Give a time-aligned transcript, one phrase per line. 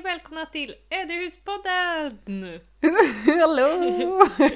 [0.00, 2.60] och välkomna till Ödehuspodden!
[3.40, 4.26] Hallå!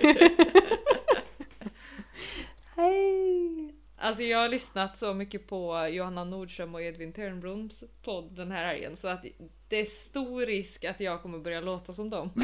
[2.76, 3.74] Hej!
[3.96, 8.66] Alltså jag har lyssnat så mycket på Johanna Nordström och Edvin Törnbloms podd den här
[8.66, 9.24] helgen så att
[9.68, 12.30] det är stor risk att jag kommer börja låta som dem.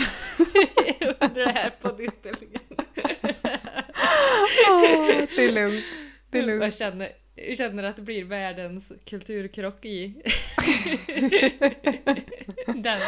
[1.20, 2.62] Under den här poddinspelningen.
[4.68, 5.06] Åh,
[5.36, 5.84] det är lugnt.
[6.30, 6.62] Det är lugnt.
[6.62, 7.12] jag känner
[7.88, 10.14] att det blir världens kulturkrock i
[12.66, 12.98] den.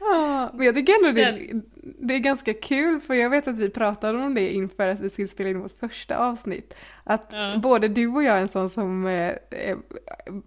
[0.00, 3.70] Ja, men jag tycker ändå det, det är ganska kul för jag vet att vi
[3.70, 6.74] pratade om det inför att vi skulle spela in vårt första avsnitt.
[7.04, 7.56] Att Ja.
[7.62, 9.76] både du och jag är en sån som eh, eh,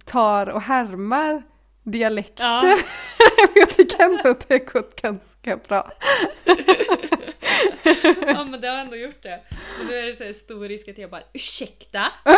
[0.05, 1.43] tar och härmar
[1.83, 2.43] dialekter.
[2.43, 2.77] Ja.
[3.55, 5.91] jag tycker ändå att det har gått ganska bra.
[8.27, 9.39] ja men det har ändå gjort det.
[9.79, 12.11] Och nu är det så här stor risk att jag bara ursäkta?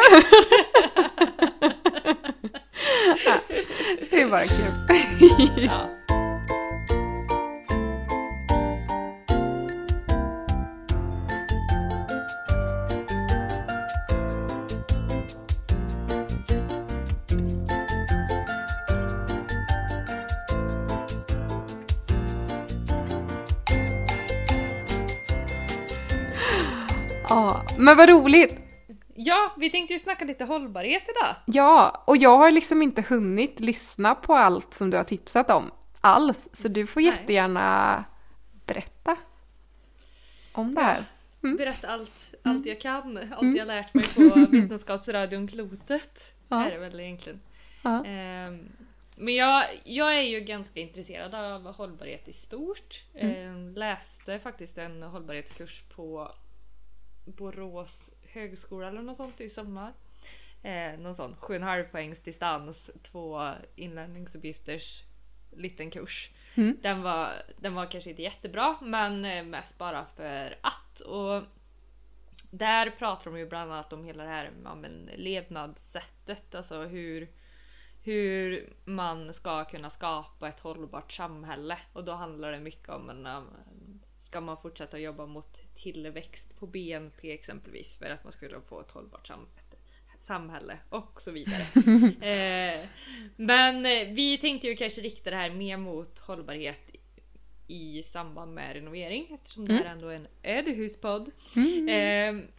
[4.10, 5.68] Det är bara kul.
[5.70, 5.90] Ja.
[27.32, 28.56] Ja, men vad roligt.
[29.16, 31.36] ja, vi tänkte ju snacka lite hållbarhet idag.
[31.46, 35.72] Ja, och jag har liksom inte hunnit lyssna på allt som du har tipsat om
[36.02, 37.10] alls, så du får Nej.
[37.10, 38.04] jättegärna
[38.66, 39.16] berätta
[40.52, 41.06] om det här.
[41.44, 41.58] Mm.
[41.58, 46.34] Berätta allt, allt jag kan, allt jag lärt mig på Vetenskapsradion Klotet.
[46.48, 46.66] Ja.
[46.66, 47.42] Är det väl egentligen.
[47.82, 48.06] Ja.
[48.06, 48.70] Ehm,
[49.16, 53.04] men jag, jag är ju ganska intresserad av hållbarhet i stort.
[53.16, 53.36] Mm.
[53.36, 56.32] Ehm, läste faktiskt en hållbarhetskurs på
[57.26, 59.94] Borås högskola eller något sånt i sommar.
[60.64, 65.04] Eh, någon sån 7,5 poängs distans, två inlärningsuppgifters
[65.52, 66.30] liten kurs.
[66.56, 66.78] Mm.
[66.82, 71.02] Den, var, den var kanske inte jättebra men eh, mest bara för att.
[71.02, 71.44] Och
[72.52, 77.28] där pratar de ju bland annat om hela det här ja, men, levnadssättet, alltså hur,
[78.04, 81.78] hur man ska kunna skapa ett hållbart samhälle.
[81.94, 83.28] Och då handlar det mycket om en,
[84.18, 88.92] ska man fortsätta jobba mot tillväxt på BNP exempelvis för att man kunna få ett
[88.92, 89.62] hållbart samhälle
[90.20, 91.62] samhälle och så vidare.
[92.82, 92.86] eh,
[93.36, 93.84] men
[94.16, 96.92] vi tänkte ju kanske rikta det här mer mot hållbarhet
[97.68, 101.32] i samband med renovering eftersom det här ändå är en ödehuspodd.
[101.56, 101.90] Mm.
[101.90, 102.48] Ehm,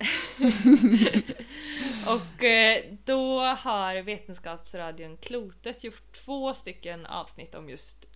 [2.07, 8.07] och eh, då har Vetenskapsradion Klotet gjort två stycken avsnitt om just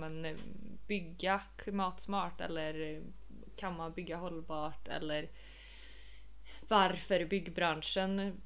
[0.00, 0.36] men, eh,
[0.86, 3.02] bygga klimatsmart eller
[3.56, 5.28] kan man bygga hållbart eller
[6.68, 8.40] varför byggbranschen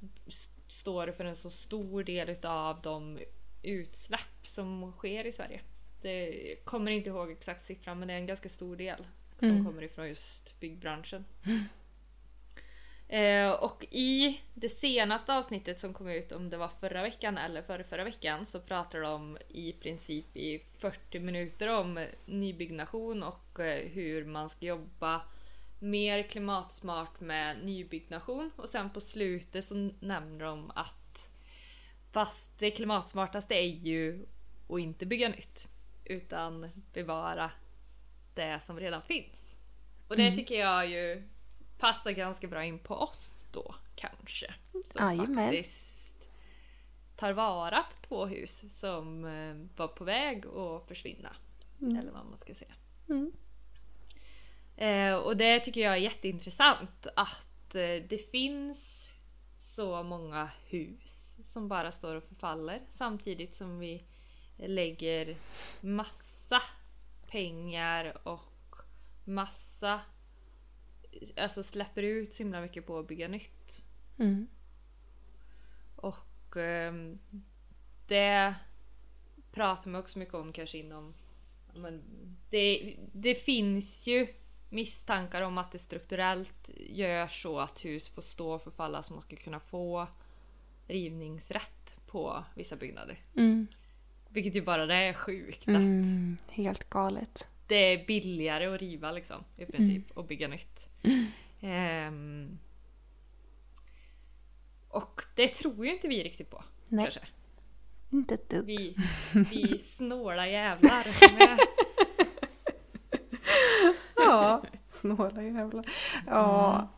[0.68, 3.18] står för en så stor del utav de
[3.62, 5.60] utsläpp som sker i Sverige.
[6.02, 9.06] Det kommer inte ihåg exakt siffran men det är en ganska stor del
[9.38, 9.64] som Mm.
[9.64, 11.24] kommer ifrån just byggbranschen.
[13.12, 17.62] Eh, och i det senaste avsnittet som kom ut, om det var förra veckan eller
[17.62, 23.88] förra, förra veckan, så pratar de i princip i 40 minuter om nybyggnation och eh,
[23.88, 25.22] hur man ska jobba
[25.78, 28.50] mer klimatsmart med nybyggnation.
[28.56, 31.30] Och sen på slutet så nämner de att
[32.12, 34.26] fast det klimatsmartaste är ju
[34.68, 35.68] att inte bygga nytt
[36.04, 37.50] utan bevara
[38.34, 39.56] det som redan finns.
[40.08, 40.36] Och det Mm.
[40.36, 41.22] tycker jag ju
[41.80, 44.54] passar ganska bra in på oss då kanske.
[44.72, 45.36] Som Jajamän.
[45.36, 46.30] faktiskt
[47.16, 51.36] tar vara på två hus som eh, var på väg att försvinna.
[51.80, 51.96] Mm.
[51.96, 52.74] Eller vad man ska säga.
[53.08, 53.32] Mm.
[54.76, 59.12] Eh, och det tycker jag är jätteintressant att eh, det finns
[59.58, 64.04] så många hus som bara står och förfaller samtidigt som vi
[64.56, 65.36] lägger
[65.80, 66.62] massa
[67.26, 68.76] pengar och
[69.24, 70.00] massa
[71.36, 73.84] alltså släpper ut så himla mycket på att bygga nytt.
[74.18, 74.46] Mm.
[75.96, 77.18] Och ehm,
[78.08, 78.54] det
[79.52, 81.14] pratar man också mycket om kanske inom...
[81.74, 82.02] Men
[82.50, 84.26] det, det finns ju
[84.70, 89.22] misstankar om att det strukturellt gör så att hus får stå och förfalla så man
[89.22, 90.06] ska kunna få
[90.86, 93.18] rivningsrätt på vissa byggnader.
[93.36, 93.66] Mm.
[94.28, 96.36] Vilket ju bara det är sjukt att Mm.
[96.50, 97.48] Helt galet.
[97.66, 100.89] det är billigare att riva liksom i princip och bygga nytt.
[101.60, 102.58] Ehm,
[104.88, 106.64] och det tror ju inte vi riktigt på.
[106.88, 107.04] Nej.
[107.04, 107.20] Kanske.
[108.10, 108.64] Inte ett dugg.
[108.66, 108.96] Vi,
[109.50, 111.06] vi snåla jävlar.
[114.16, 115.84] Ja, snåla jävlar.
[116.26, 116.88] Ja.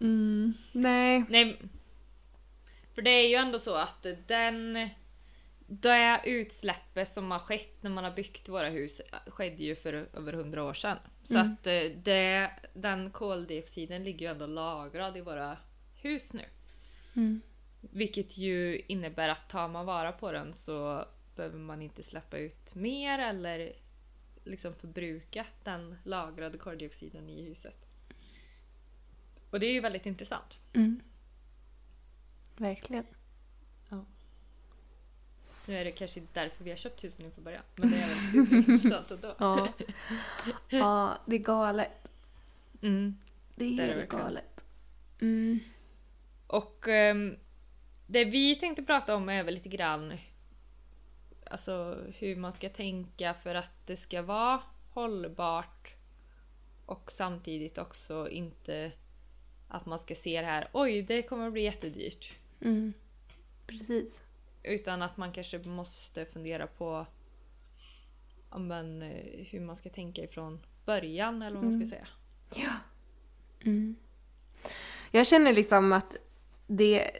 [0.00, 0.52] Mm.
[0.72, 1.24] Nej.
[1.28, 1.60] Nej.
[2.94, 4.88] För det är ju ändå så att den
[5.66, 10.32] det utsläppet som har skett när man har byggt våra hus skedde ju för över
[10.32, 10.98] hundra år sedan.
[11.24, 11.52] Så Mm.
[11.52, 15.58] att eh, det, den koldioxiden ligger ju ändå lagrad i våra
[15.94, 16.44] hus nu.
[17.14, 17.40] Mm.
[17.80, 21.04] Vilket ju innebär att tar man vara på den så
[21.36, 23.72] behöver man inte släppa ut mer eller
[24.44, 27.86] liksom förbruka den lagrade koldioxiden i huset.
[29.50, 30.58] Och det är ju väldigt intressant.
[30.72, 31.00] Mm.
[32.56, 33.04] Verkligen.
[35.66, 37.62] Nu är det kanske inte därför vi har köpt husen från början.
[37.76, 39.34] Men det är väldigt intressant ändå.
[39.38, 39.72] Ja.
[40.68, 42.08] ja, det är galet.
[42.82, 43.18] Mm.
[43.54, 44.64] Det är, Det är galet.
[45.20, 45.60] Mm.
[46.46, 47.36] Och ehm,
[48.06, 50.12] det vi tänkte prata om är väl lite grann
[51.52, 54.60] alltså hur man ska tänka för att det ska vara
[54.90, 55.94] hållbart
[56.86, 58.92] och samtidigt också inte
[59.68, 62.32] att man ska se det här oj det kommer att bli jättedyrt.
[62.60, 62.92] Mm.
[63.66, 64.22] Precis.
[64.62, 67.06] Utan att man kanske måste fundera på
[68.56, 71.90] men, eh, hur man ska tänka ifrån början eller vad man ska Mm.
[71.90, 72.08] säga.
[72.54, 72.72] Ja.
[73.64, 73.96] Mm.
[75.10, 76.16] Jag känner liksom att
[76.66, 77.10] det...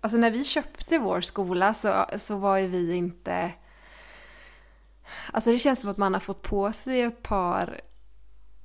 [0.00, 3.52] Alltså när vi köpte vår skola så, så var ju vi inte...
[5.32, 7.80] Alltså det känns som att man har fått på sig ett par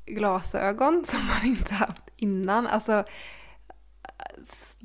[0.06, 2.68] glasögon som man inte haft innan.
[2.68, 3.04] Alltså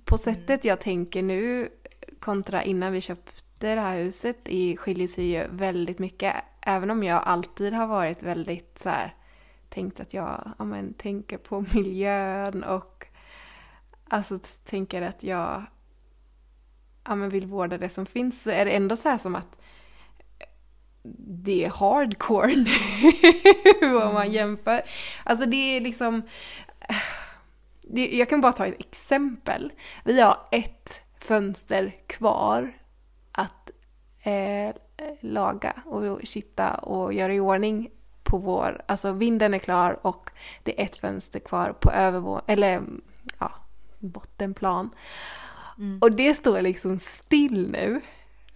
[0.04, 1.68] på sättet jag tänker nu
[2.26, 6.34] kontra innan vi köpte det här huset i skiljer sig ju väldigt mycket.
[6.60, 9.14] Även om jag alltid har varit väldigt så här
[9.68, 13.06] tänkt att jag ja, men, tänker på miljön och
[14.08, 15.64] alltså tänker att jag
[17.04, 19.60] ja, men, vill vårda det som finns så är det ändå så här som att
[21.42, 22.54] det är hardcore
[23.80, 24.80] nu om man jämför.
[25.24, 26.22] Alltså det är liksom
[27.92, 29.72] jag kan bara ta ett exempel.
[30.04, 32.72] Vi har ett fönster kvar
[33.32, 33.70] att
[34.22, 34.74] eh,
[35.20, 37.90] laga och kitta och göra i ordning
[38.22, 40.30] på vår, alltså vinden är klar och
[40.62, 42.82] det är ett fönster kvar på övervå, eller
[43.38, 43.52] ja,
[43.98, 44.90] bottenplan.
[45.78, 45.98] Mm.
[46.02, 48.00] Och det står liksom still nu.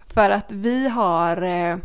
[0.07, 1.77] För att vi har, eh,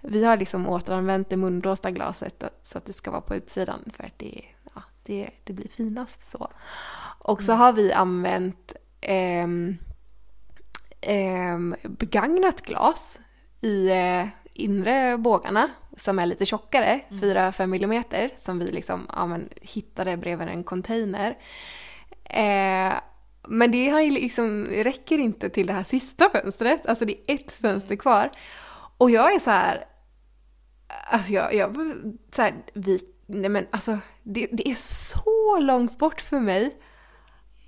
[0.00, 4.04] vi har liksom återanvänt det munblåsta glaset så att det ska vara på utsidan för
[4.04, 4.44] att det,
[4.74, 6.48] ja, det, det blir finast så.
[7.18, 9.76] Och så har vi använt ehm,
[11.00, 13.20] ehm, begagnat glas
[13.60, 19.48] i eh, inre bågarna som är lite tjockare, 4-5 millimeter, som vi liksom ja, men,
[19.60, 21.38] hittade bredvid en container.
[22.24, 22.94] Eh,
[23.48, 27.52] men det ju liksom, räcker inte till det här sista fönstret, alltså det är ett
[27.52, 28.30] fönster kvar.
[28.98, 29.84] Och jag är så här,
[31.10, 31.76] alltså jag, jag
[32.32, 36.76] så här, vi, nej men alltså det, det är så långt bort för mig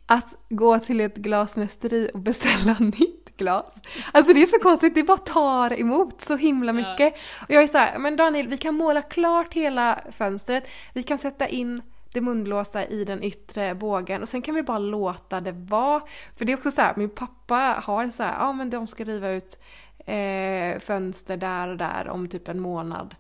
[0.07, 3.75] att gå till ett glasmästeri och beställa nytt glas.
[4.13, 7.15] Alltså det är så konstigt, det bara tar emot så himla mycket.
[7.43, 11.19] Och jag är så här, men Daniel, vi kan måla klart hela fönstret, vi kan
[11.19, 11.83] sätta in
[12.13, 16.03] det munblåsta i den yttre bågen och sen kan vi bara låta det vara.
[16.39, 19.05] För det är också så här, min pappa har så här, ja men de ska
[19.05, 19.59] riva ut
[20.07, 23.15] eh, fönster där och där om typ en månad.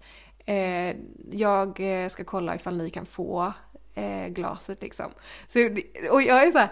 [0.46, 0.96] Eh,
[1.32, 3.52] jag eh, ska kolla ifall ni kan få
[3.94, 5.06] eh, glaset liksom.
[5.46, 5.70] Så,
[6.10, 6.70] och jag är så här,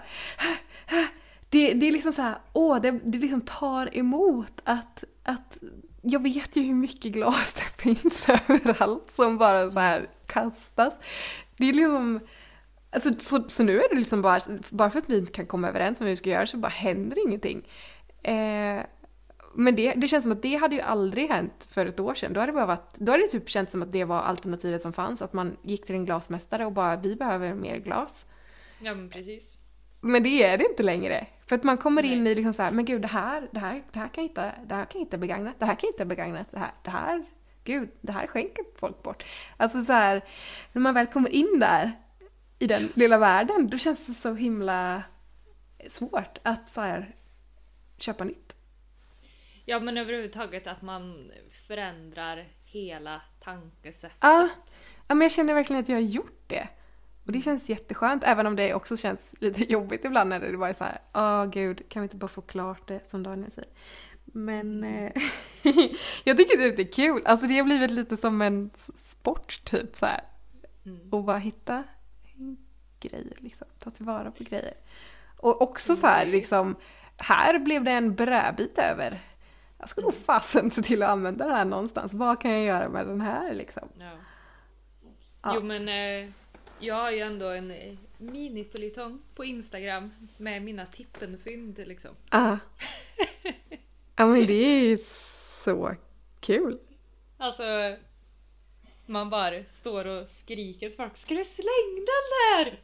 [1.48, 5.58] det, det är liksom så här, åh, det, det liksom tar emot att, att
[6.02, 10.94] jag vet ju hur mycket glas det finns överallt som bara så här kastas.
[11.56, 12.20] Det är liksom,
[12.90, 14.40] alltså, så, så nu är det liksom bara,
[14.70, 16.68] bara för att vi inte kan komma överens om hur vi ska göra så bara
[16.68, 17.68] händer ingenting.
[18.22, 18.82] Eh,
[19.54, 22.32] men det, det känns som att det hade ju aldrig hänt för ett år sedan.
[22.32, 24.82] Då hade det, bara varit, då hade det typ känts som att det var alternativet
[24.82, 25.22] som fanns.
[25.22, 28.26] Att man gick till en glasmästare och bara vi behöver mer glas.
[28.80, 29.56] Ja men precis.
[30.00, 31.26] Men det är det inte längre.
[31.48, 32.32] För att man kommer in Nej.
[32.32, 34.54] i liksom så här, men gud det här, det här, det här kan jag inte,
[34.64, 36.90] det här kan jag inte begagnat, det här kan jag inte begagnat, det här, det
[36.90, 37.24] här,
[37.64, 39.24] gud, det här skänker folk bort.
[39.56, 40.24] Alltså så här,
[40.72, 41.92] när man väl kommer in där
[42.58, 45.02] i den lilla världen, då känns det så himla
[45.88, 47.14] svårt att så här,
[47.98, 48.56] köpa nytt.
[49.64, 51.30] Ja men överhuvudtaget att man
[51.66, 54.16] förändrar hela tankesättet.
[54.20, 54.48] Ja,
[55.08, 56.68] ja men jag känner verkligen att jag har gjort det.
[57.28, 60.68] Och det känns jätteskönt, även om det också känns lite jobbigt ibland när det bara
[60.68, 63.70] är så här, åh gud, kan vi inte bara få klart det som Daniel säger.
[64.24, 65.12] Men eh,
[66.24, 68.70] jag tycker det är kul, alltså det har blivit lite som en
[69.02, 70.20] sport typ så här.
[70.86, 71.08] Mm.
[71.10, 71.84] Och bara hitta
[73.00, 74.74] grejer liksom, ta tillvara på grejer.
[75.36, 76.76] Och också så här liksom,
[77.16, 79.20] här blev det en brödbit över.
[79.78, 82.14] Jag ska nog fasen se till att använda den här någonstans.
[82.14, 83.88] Vad kan jag göra med den här liksom?
[84.00, 84.12] Ja.
[85.42, 85.52] Ja.
[85.54, 86.30] Jo men eh,
[86.80, 92.10] jag har ju ändå en eh, miniföljetong på Instagram med mina tippenfynd liksom.
[92.28, 92.56] Ah.
[94.16, 94.96] Ja men det är ju
[95.64, 95.94] så
[96.40, 96.78] kul.
[97.36, 97.96] Alltså,
[99.06, 101.16] man bara står och skriker till folk.
[101.16, 102.80] Ska du slänga den där?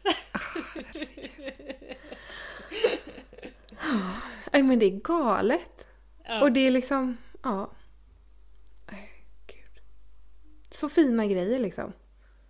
[4.53, 5.87] Nej men det är galet.
[6.25, 6.43] Ja.
[6.43, 7.71] Och det är liksom, ja.
[10.71, 11.93] Så fina grejer liksom.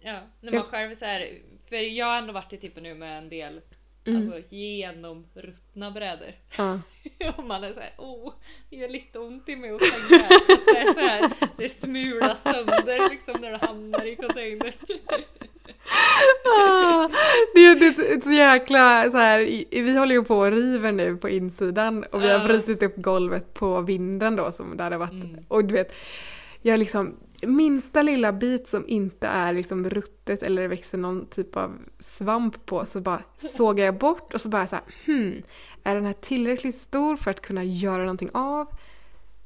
[0.05, 1.29] Ja, när man själv är så här,
[1.69, 3.61] för jag har ändå varit i tippen nu med en del
[4.07, 4.33] Mm.
[4.33, 6.33] alltså, genomruttna brädor.
[6.59, 6.81] Ja.
[7.37, 8.33] Och man är såhär, åh,
[8.71, 10.39] det gör lite ont i mig att slänga här.
[10.47, 14.73] Fast det är så här, det smulas sönder liksom när det hamnar i containern.
[16.45, 17.09] Ah,
[17.55, 19.41] det är ett, ett så jäkla så här,
[19.83, 23.55] vi håller ju på och river nu på insidan och vi har brutit upp golvet
[23.55, 25.13] på vinden då som där det varit.
[25.25, 25.45] Mm.
[25.49, 25.95] Och du vet,
[26.67, 31.57] jag liksom, minsta lilla bit som inte är liksom ruttet eller det växer någon typ
[31.57, 35.43] av svamp på så bara sågar jag bort och så bara så här, hmm,
[35.83, 38.69] är den här tillräckligt stor för att kunna göra någonting av?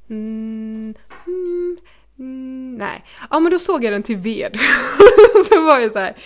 [0.09, 0.95] Mm,
[1.25, 1.77] hmm,
[2.19, 3.05] mm, nej.
[3.31, 4.59] Ja men då såg jag den till ved.
[5.49, 6.17] så var det så här,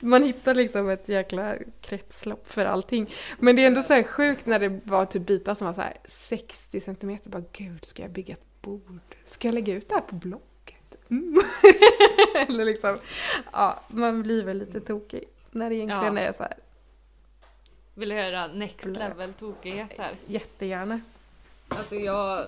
[0.00, 3.14] man hittar liksom ett jäkla kretslopp för allting.
[3.38, 5.80] Men det är ändå så här sjukt när det var typ bitar som var så
[5.80, 7.30] här 60 centimeter.
[7.30, 9.07] Bara gud, ska jag bygga ett bord?
[9.28, 10.96] Ska jag lägga ut det här på Blocket?
[11.10, 11.40] Mm.
[12.48, 12.98] Eller liksom,
[13.52, 16.22] ja, man blir väl lite tokig när det egentligen Ja.
[16.22, 16.54] är så här
[17.94, 20.16] Vill du höra next level tokighet här?
[20.26, 21.00] jättegärna.
[21.68, 22.46] Alltså jag,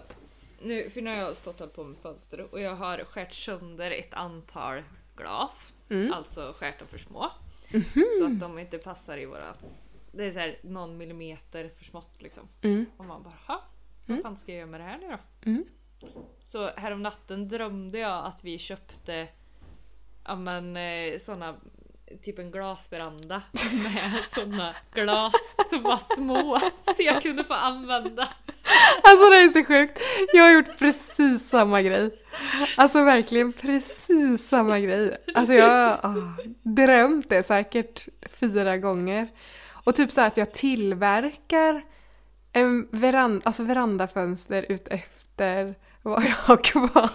[0.63, 3.91] nu, för nu har jag stått hållit på med fönster och jag har skärt sönder
[3.91, 4.83] ett antal
[5.17, 5.73] glas.
[5.89, 6.13] Mm.
[6.13, 7.31] Alltså skärt dem för små.
[8.19, 9.55] Så att de inte passar i våra...
[10.13, 12.43] Det är så här någon millimeter för smått liksom.
[12.63, 12.87] Mm.
[12.97, 13.63] Och man bara, ha,
[14.07, 15.51] vad fan ska jag göra med det här nu då?
[16.47, 19.29] Så härom natten drömde jag att vi köpte
[20.25, 21.57] ja men eh, såna
[22.25, 23.43] typ en glasveranda
[23.73, 25.35] med såna glas
[25.71, 26.61] som var små
[26.97, 28.29] så jag kunde få använda.
[29.03, 30.01] Alltså det är så sjukt.
[30.33, 32.11] Jag har gjort precis samma grej.
[32.77, 35.17] Alltså verkligen precis samma grej.
[35.35, 38.09] Alltså jag har drömt det säkert
[38.41, 39.29] fyra gånger.
[39.85, 41.85] Och typ så här att jag tillverkar
[42.53, 47.11] en veranda, alltså verandafönster utefter vad jag har kvar.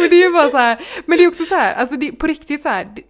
[0.00, 2.12] Och det är ju bara så här, men det är också så här, alltså det,
[2.12, 2.84] på riktigt så här.
[2.84, 3.02] det-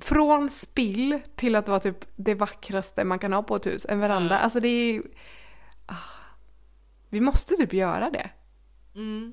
[0.00, 4.00] Från spill till att vara typ det vackraste man kan ha på ett hus, en
[4.00, 4.34] veranda.
[4.34, 4.38] Ja.
[4.38, 5.02] Alltså det är
[5.86, 5.94] ah,
[7.08, 8.30] Vi måste typ göra det.
[8.94, 9.32] Mm,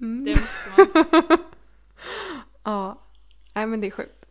[0.00, 0.24] Mm.
[0.24, 0.92] det måste
[1.28, 1.38] man.
[2.64, 3.02] Ja.
[3.54, 4.24] Nej men det är sjukt.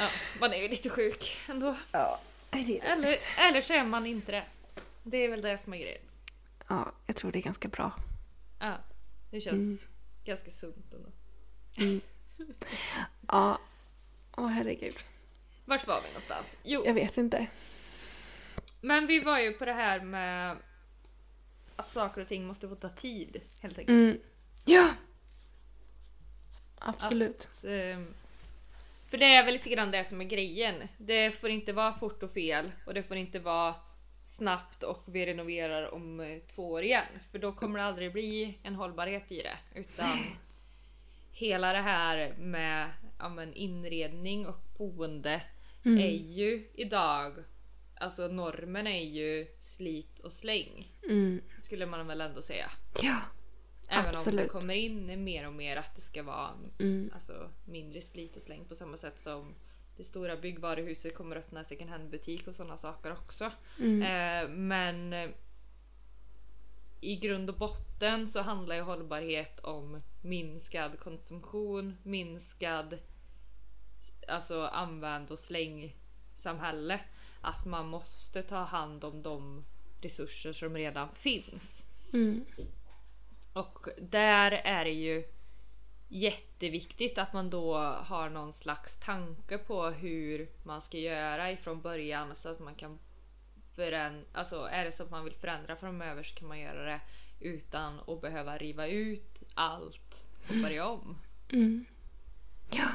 [0.00, 0.08] Ja,
[0.40, 1.76] man är ju lite sjuk ändå.
[1.92, 2.20] Ja.
[2.50, 4.42] Det är Eller, eller så är man inte det.
[5.02, 6.02] Det är väl det som är grejen.
[6.68, 7.92] Ja, jag tror det är ganska bra.
[8.58, 8.74] Ja,
[9.30, 9.78] det känns Mm.
[10.24, 11.08] ganska sunt ändå.
[13.28, 13.58] Ja.
[14.36, 14.94] Åh herregud.
[15.64, 16.56] Vart var vi någonstans?
[16.62, 17.46] Jo, Jag vet inte.
[18.80, 20.56] men vi var ju på det här med
[21.76, 23.88] att saker och ting måste få ta tid helt enkelt.
[23.94, 24.18] Mm.
[24.64, 24.90] Ja.
[26.78, 27.48] Absolut.
[27.54, 28.14] Så, ehm,
[29.10, 30.88] för det är väl lite grann det som är grejen.
[30.98, 33.74] Det får inte vara fort och fel och det får inte vara
[34.36, 37.06] snabbt och vi renoverar om eh, två år igen.
[37.30, 39.58] För då kommer det aldrig bli en hållbarhet i det.
[39.80, 40.18] Utan
[41.32, 45.42] hela det här med ja, men inredning och boende
[45.84, 45.98] Mm.
[45.98, 47.34] är ju idag,
[48.00, 50.92] alltså normen är ju slit och släng.
[51.08, 51.40] Mm.
[51.58, 52.70] Skulle man väl ändå säga.
[53.02, 53.16] Ja.
[53.88, 54.50] Även om det Absolut.
[54.52, 56.50] kommer in mer och mer att det ska vara
[56.80, 57.10] Mm.
[57.14, 59.54] alltså, mindre slit och släng på samma sätt som
[59.96, 63.52] det stora byggvaruhuset kommer öppna second hand butik och sådana saker också.
[63.80, 64.02] Mm.
[64.02, 65.30] Eh, men eh,
[67.00, 72.98] i grund och botten så handlar ju hållbarhet om minskad konsumtion, minskad
[74.28, 75.96] alltså använd och släng
[76.34, 77.00] samhälle.
[77.40, 79.64] Att man måste ta hand om de
[80.00, 81.86] resurser som redan finns.
[82.12, 82.44] Mm.
[83.52, 85.24] Och där är det ju
[86.08, 92.36] jätteviktigt att man då har någon slags tanke på hur man ska göra ifrån början
[92.36, 92.98] så att man kan
[93.74, 97.00] förändra, alltså är det så att man vill förändra framöver så kan man göra det
[97.40, 101.16] utan att behöva riva ut allt och börja om.
[101.52, 101.84] Mm.
[102.70, 102.88] Ja.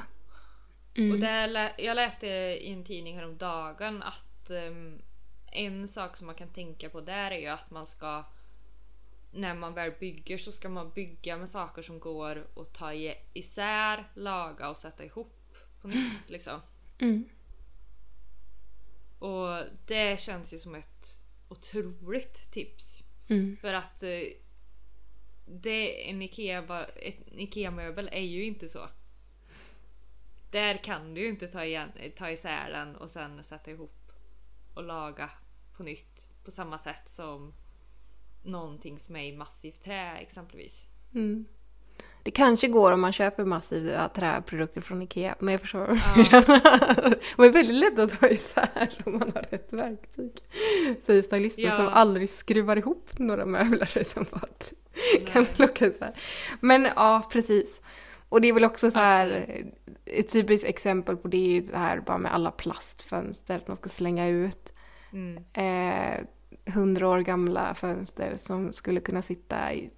[0.92, 1.20] Och Mm.
[1.20, 5.02] där, lä- jag läste i en tidning häromdagen att ehm,
[5.52, 8.24] en sak som man kan tänka på där är ju att man ska
[9.32, 12.94] när man väl bygger så ska man bygga med saker som går att ta
[13.34, 16.60] isär, laga och sätta ihop på nytt liksom.
[17.00, 17.30] Mm.
[19.20, 21.18] Och det känns ju som ett
[21.50, 23.04] otroligt tips.
[23.30, 23.58] Mm.
[23.58, 24.22] För att eh,
[25.46, 26.88] det, en Ikea,
[27.32, 28.90] Ikea-möbel är ju inte så.
[30.52, 34.12] Där kan du ju inte ta, igen, ta isär den och sen sätta ihop
[34.74, 35.30] och laga
[35.74, 37.54] på nytt på samma sätt som
[38.44, 40.82] någonting som är i massivt trä exempelvis.
[41.16, 41.46] Mm.
[42.24, 47.20] Det kanske går om man köper massiva träprodukter från Ikea, men jag förstår vad menar.
[47.38, 50.32] De är väldigt lätta att ta isär om man har rätt verktyg.
[51.00, 51.72] Säger stylisten Ja.
[51.72, 54.48] som aldrig skruvar ihop några möbler utan bara
[55.28, 56.20] kan plocka isär.
[56.60, 57.82] Men ja, precis.
[58.30, 59.62] Och det är väl också så här,
[60.06, 63.78] ett typiskt exempel på det är ju det här bara med alla plastfönster att man
[63.78, 64.74] ska slänga ut.
[65.14, 65.44] Mm.
[65.54, 66.20] Eh,
[66.66, 69.90] 100 år gamla fönster som skulle kunna sitta i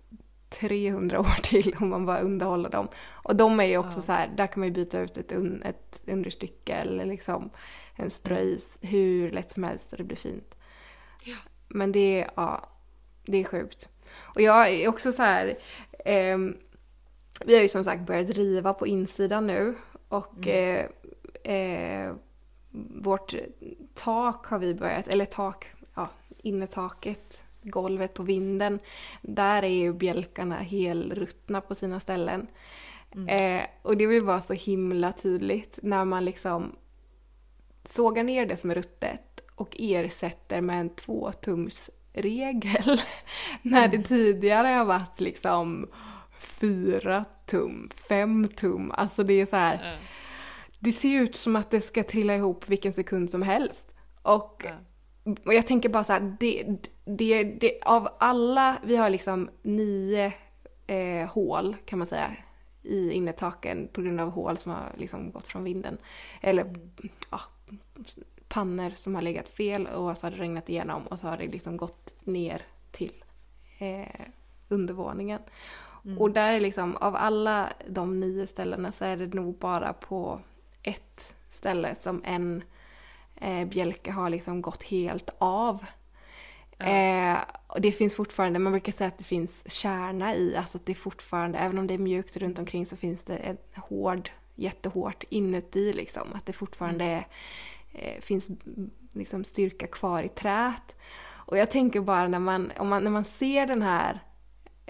[0.49, 2.87] 300 år till om man bara underhåller dem.
[3.11, 4.03] Och de är ju också Ja.
[4.03, 7.49] så här, där kan man ju byta ut ett, un, ett understycke eller liksom
[7.95, 10.55] en spröjs hur lätt som helst och det blir fint.
[11.23, 11.35] Ja.
[11.67, 12.69] Men det är, ja,
[13.25, 13.89] det är sjukt.
[14.15, 15.57] Och jag är också så här,
[16.05, 16.57] ehm,
[17.45, 19.75] vi har ju som sagt börjat riva på insidan nu
[20.07, 20.85] och eh,
[21.43, 22.13] eh,
[23.01, 23.35] vårt
[23.93, 25.72] tak har vi börjat, eller tak,
[26.43, 28.79] ja, innetaket, golvet på vinden.
[29.21, 32.47] Där är ju bjälkarna helruttna på sina ställen.
[33.27, 36.75] Eh, och det vill vara så himla tydligt när man liksom
[37.83, 43.01] sågar ner det som är ruttet och ersätter med en tvåtumsregel.
[43.61, 45.89] när det tidigare har varit liksom
[46.39, 48.91] fyra tum, fem tum.
[48.91, 49.91] Alltså det är så här.
[49.91, 49.97] Ja.
[50.79, 53.91] Det ser ut som att det ska trilla ihop vilken sekund som helst.
[54.21, 54.71] Och, Ja.
[55.23, 56.65] Och jag tänker bara så här, det,
[57.05, 60.33] det, det, av alla, vi har liksom nio
[60.87, 62.31] eh, hål kan man säga
[62.83, 65.97] i innertaken på grund av hål som har liksom gått från vinden.
[66.41, 66.75] Eller
[67.31, 67.41] ja,
[68.47, 71.47] pannor som har legat fel och så har det regnat igenom och så har det
[71.47, 72.61] liksom gått ner
[72.91, 73.23] till
[73.79, 74.25] eh,
[74.69, 75.39] undervåningen.
[76.19, 80.39] Och där är liksom, av alla de nio ställena så är det nog bara på
[80.83, 82.63] ett ställe som en
[83.43, 85.85] eh, bjälke har liksom gått helt av.
[86.79, 90.85] Eh, och det finns fortfarande, man brukar säga att det finns kärna i, alltså att
[90.85, 95.23] det fortfarande, även om det är mjukt runt omkring så finns det ett hård, jättehårt
[95.29, 96.33] inuti liksom.
[96.33, 97.27] Att det fortfarande är,
[97.93, 100.95] eh, finns mm, liksom styrka kvar i träet.
[101.45, 104.19] Och jag tänker bara när man, om man, när man ser den här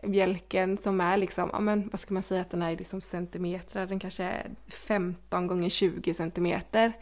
[0.04, 3.86] bjälken som är liksom, ja men vad ska man säga att den är liksom centimeter,
[3.86, 6.94] den kanske är 15 gånger 20 centimeter.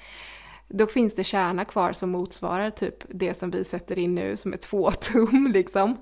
[0.74, 4.54] Då finns det kärna kvar som motsvarar typ det som vi sätter in nu som
[4.54, 5.98] är två tum liksom.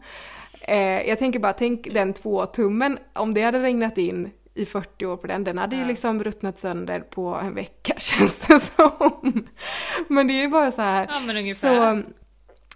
[0.62, 5.05] Eh, jag tänker bara, tänk den två tummen, om det hade regnat in i 40
[5.05, 9.47] år på den, den hade ju liksom ruttnat sönder på en vecka känns det som.
[10.08, 12.03] Men det är ju bara så här, Ja men ungefär.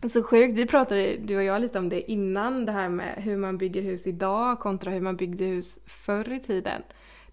[0.02, 0.58] så, så sjukt.
[0.58, 3.82] Vi pratade, du och jag, lite om det innan, det här med hur man bygger
[3.82, 6.82] hus idag kontra hur man byggde hus förr i tiden.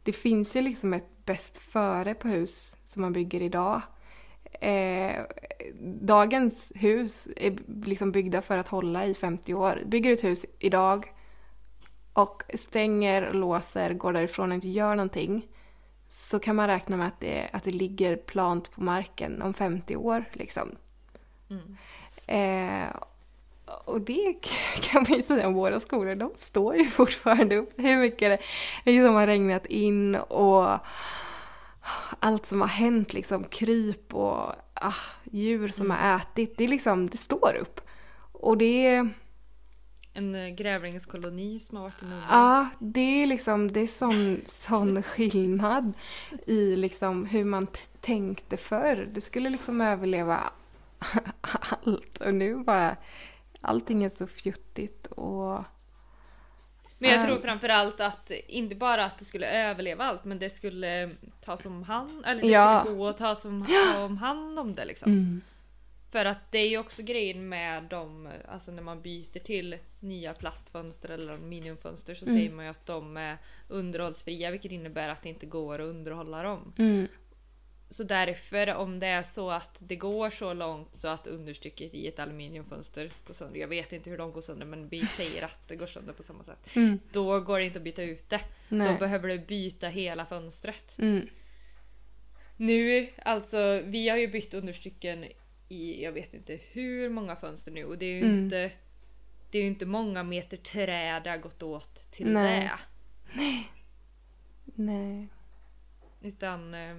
[0.02, 3.82] Det finns ju liksom ett bäst före på hus som man bygger idag.
[4.60, 5.22] Eh,
[6.00, 9.82] dagens hus är liksom byggda för att hålla i 50 år.
[9.86, 11.14] Bygger ett hus idag
[12.12, 15.48] och stänger låser, går därifrån och inte gör någonting
[16.08, 19.96] så kan man räkna med att det, att det ligger plant på marken om 50
[19.96, 20.24] år.
[20.32, 20.70] Liksom.
[21.50, 21.76] Mm.
[22.26, 22.88] Eh,
[23.84, 24.34] och det
[24.82, 27.72] kan man ju säga om våra skolor, de står ju fortfarande upp.
[27.76, 28.40] Hur mycket
[28.84, 30.78] det liksom har regnat in och
[32.18, 34.94] allt som har hänt, liksom kryp och ah,
[35.30, 37.80] djur som har ätit, det, är liksom, det står upp.
[38.32, 39.08] Och det är,
[40.12, 45.02] En eh, grävlingskoloni som har varit i ja, det är liksom, det är sån, sån
[45.02, 45.92] skillnad
[46.46, 47.66] i liksom hur man
[48.00, 49.08] tänkte förr.
[49.12, 50.52] Det skulle liksom överleva
[51.40, 52.96] allt och nu bara
[53.60, 55.64] allting är så fjuttigt och
[57.02, 57.26] Men jag Ehm.
[57.26, 61.10] tror framförallt att inte bara att det skulle överleva allt men det skulle
[61.44, 62.80] tas om hand eller det Ja.
[62.84, 63.66] skulle gå att ta som,
[63.98, 65.12] om hand om det liksom.
[65.12, 65.40] mm.
[66.12, 70.34] För att det är ju också grejen med de, alltså när man byter till nya
[70.34, 72.36] plastfönster eller aluminiumfönster så Mm.
[72.38, 73.36] säger man ju att de är
[73.68, 76.72] underhållsfria vilket innebär att det inte går att underhålla dem.
[76.78, 77.08] Mm.
[77.92, 82.06] Så därför om det är så att det går så långt så att understycket i
[82.08, 83.60] ett aluminiumfönster går sönder.
[83.60, 86.22] Jag vet inte hur de går sönder men vi säger att det går sönder på
[86.22, 86.58] samma sätt.
[86.76, 86.98] Mm.
[87.12, 88.40] Då går det inte att byta ut det.
[88.68, 88.98] Då Nej.
[88.98, 90.98] behöver du byta hela fönstret.
[90.98, 91.28] Mm.
[92.56, 95.24] Nu, alltså vi har ju bytt understycken
[95.68, 98.38] i jag vet inte hur många fönster nu och det är ju Mm.
[98.44, 98.70] inte
[99.50, 102.70] det är ju inte många meter trä det har gått åt till Nej.
[103.34, 103.64] det.
[104.74, 105.28] Nej.
[106.22, 106.96] Utan eh,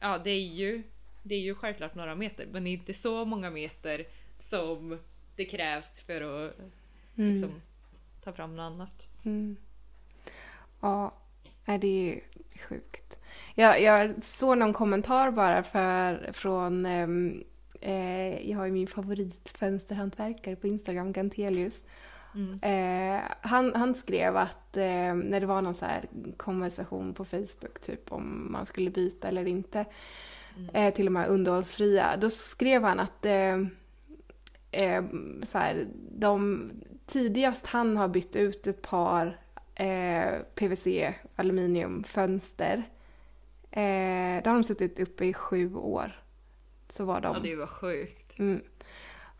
[0.00, 0.82] ja det är ju
[1.22, 4.06] det är ju självklart några meter men inte så många meter
[4.40, 4.98] som
[5.36, 6.54] det krävs för att
[7.16, 7.32] Mm.
[7.32, 7.60] liksom,
[8.24, 9.06] ta fram något annat.
[9.24, 9.56] Mm.
[10.80, 11.14] Ja,
[11.80, 12.20] det är
[12.68, 13.18] sjukt.
[13.54, 17.44] Jag, jag såg någon kommentar bara för, från, ehm,
[17.80, 21.82] eh, jag har ju min favoritfönsterhantverkare på Instagram, Gantelius.
[22.34, 22.58] Mm.
[22.62, 26.04] Eh, han, han skrev att eh, när det var någon så här
[26.36, 29.84] konversation på Facebook typ om man skulle byta eller inte
[30.56, 30.74] Mm.
[30.74, 33.54] eh, till och med underhållsfria, då skrev han att eh,
[34.70, 35.04] eh,
[35.42, 35.86] så här,
[36.18, 36.70] de
[37.06, 39.38] tidigast han har bytt ut ett par
[39.74, 40.86] eh, PVC
[41.36, 42.82] aluminiumfönster
[43.70, 46.22] eh, då har de suttit uppe i sju år.
[46.88, 47.34] Så var de.
[47.34, 48.38] Ja, det var sjukt.
[48.38, 48.60] Mm.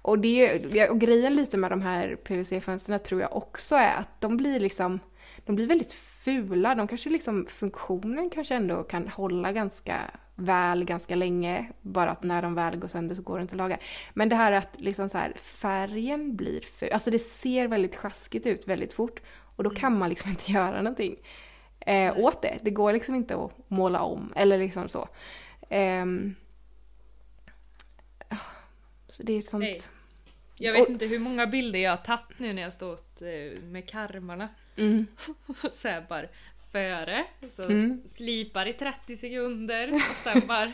[0.09, 4.37] Och, det, och grejen lite med de här PVC-fönstren tror jag också är att de
[4.37, 5.01] blir liksom,
[5.45, 6.75] de blir väldigt fula.
[6.75, 9.97] De kanske liksom, funktionen kanske ändå kan hålla ganska
[10.35, 11.73] väl ganska länge.
[11.83, 13.79] Bara att när de väl går sönder så går det inte att laga.
[14.15, 16.93] Men det här att liksom så här, färgen blir ful.
[16.93, 19.21] Alltså det ser väldigt sjaskigt ut väldigt fort.
[19.57, 21.17] Och då kan man liksom inte göra någonting
[21.81, 22.59] eh, åt det.
[22.63, 25.09] Det går liksom inte att måla om eller liksom så.
[25.69, 26.35] Ehm,
[29.09, 29.63] så det är sånt...
[29.63, 29.81] Nej.
[30.59, 33.63] Jag vet Och- inte hur många bilder jag har tagit nu när jag stått eh,
[33.63, 34.49] med karmarna.
[34.77, 35.07] Mm.
[35.73, 36.27] så här bara
[36.73, 38.03] före, så Mm.
[38.09, 40.73] slipar i 30 sekunder och sen bara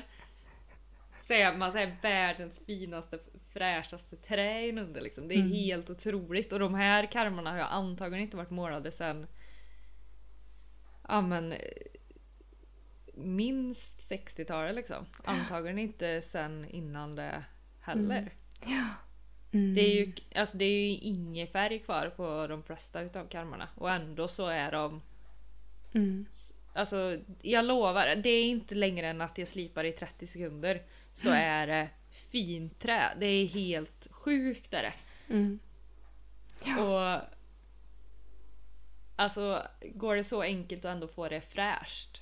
[1.19, 3.19] ser man så här världens finaste
[3.53, 5.29] fräschaste trä inunder liksom.
[5.29, 5.53] Det är Mm.
[5.53, 9.27] helt otroligt och de här karmarna har jag antagligen inte varit målade sen
[11.09, 11.55] Ja men
[13.15, 15.07] minst 60-talet liksom.
[15.25, 17.45] Antagligen inte sen innan det
[17.81, 18.31] heller.
[19.55, 19.75] Mm.
[19.75, 23.69] Det är ju alltså det är ju ingen färg kvar på de flesta utav karmarna
[23.75, 25.03] och ändå så är de
[25.95, 26.27] Mm.
[26.73, 30.83] Alltså jag lovar, det är inte längre än att jag slipar i 30 sekunder
[31.15, 31.89] så är det
[32.31, 33.13] fint trä.
[33.21, 34.95] Det är helt sjukt är det.
[35.35, 35.59] Mm.
[36.79, 37.21] Och
[39.17, 42.21] Alltså går det så enkelt att ändå få det fräscht?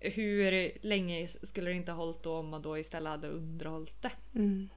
[0.00, 4.12] Hur länge skulle det inte ha hållit då om man då istället hade underhållit det?
[4.34, 4.68] Mm.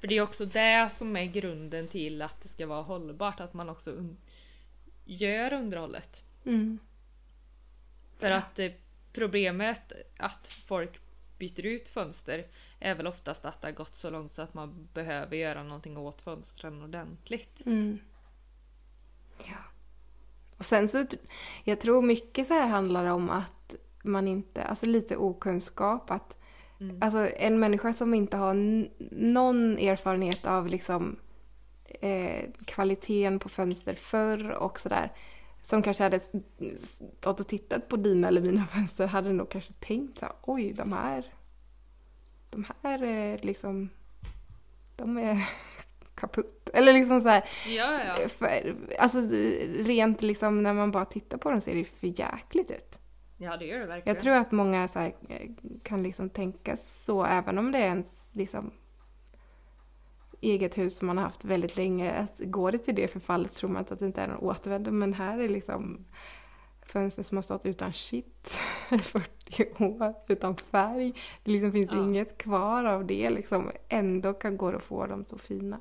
[0.00, 3.54] För det är också det som är grunden till att det ska vara hållbart, att
[3.54, 4.16] man också un-
[5.04, 6.22] gör underhållet.
[6.44, 6.78] Mm.
[8.18, 8.72] För att eh,
[9.12, 11.00] problemet att folk
[11.38, 12.46] byter ut fönster
[12.80, 15.96] är väl oftast att det har gått så långt så att man behöver göra någonting
[15.96, 17.66] åt fönstren ordentligt.
[17.66, 17.98] Mm.
[19.46, 19.56] Ja.
[20.58, 21.06] Och sen så,
[21.64, 26.10] jag tror mycket så här handlar om att man inte, alltså lite okunskap.
[26.10, 26.37] Att,
[26.80, 26.98] Mm.
[27.00, 28.54] Alltså en människa som inte har
[29.10, 31.16] någon erfarenhet av liksom
[32.00, 35.12] eh, kvaliteten på fönster förr och sådär.
[35.62, 36.20] Som kanske hade
[36.82, 40.92] stått och tittat på dina eller mina fönster hade nog kanske tänkt här, oj de
[40.92, 41.32] här,
[42.50, 43.88] de här är liksom,
[44.96, 45.48] de är
[46.14, 46.70] kaputt.
[46.74, 48.28] Eller liksom så här, Ja, ja.
[48.28, 49.18] för, alltså
[49.78, 53.00] rent liksom när man bara tittar på dem ser det för jäkligt ut.
[53.40, 54.14] Ja, det gör det verkligen.
[54.16, 55.50] Jag tror att många så här, eh,
[55.82, 58.70] kan liksom tänka så även om det är ens liksom
[60.40, 62.12] eget hus som man har haft väldigt länge.
[62.12, 64.90] Att går det till det förfallet tror man inte att det inte är någon återvändo.
[64.90, 66.04] Men här är liksom
[66.82, 68.58] fönster som har stått utan shit
[68.90, 71.12] i 40 år, utan färg.
[71.44, 72.04] Det liksom finns Ja.
[72.04, 73.70] inget kvar av det liksom.
[73.88, 75.80] Ändå kan gå att få dem så fina.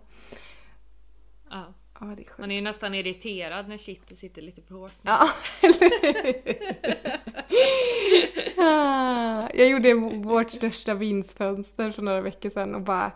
[1.50, 1.74] Ja.
[2.00, 2.41] Ja, det är.
[2.41, 4.91] Man är ju nästan irriterad när kittet sitter lite för hårt.
[5.02, 5.28] Ja,
[9.54, 13.12] Jag gjorde vårt största vinstfönster för några veckor sedan och bara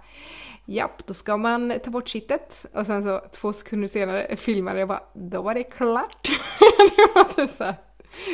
[0.65, 4.87] Japp, då ska man ta bort kittet och sen så två sekunder senare filmade jag
[4.87, 6.23] bara då var det klart.
[6.95, 7.75] det var typ så här,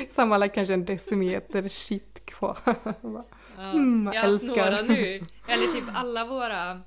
[0.09, 2.57] sammanlagt kanske en decimeter shit kvar.
[3.01, 3.23] Bara,
[3.57, 4.71] Ja, Mm, jag älskar.
[4.71, 5.25] några nu.
[5.47, 6.81] Eller typ alla våra...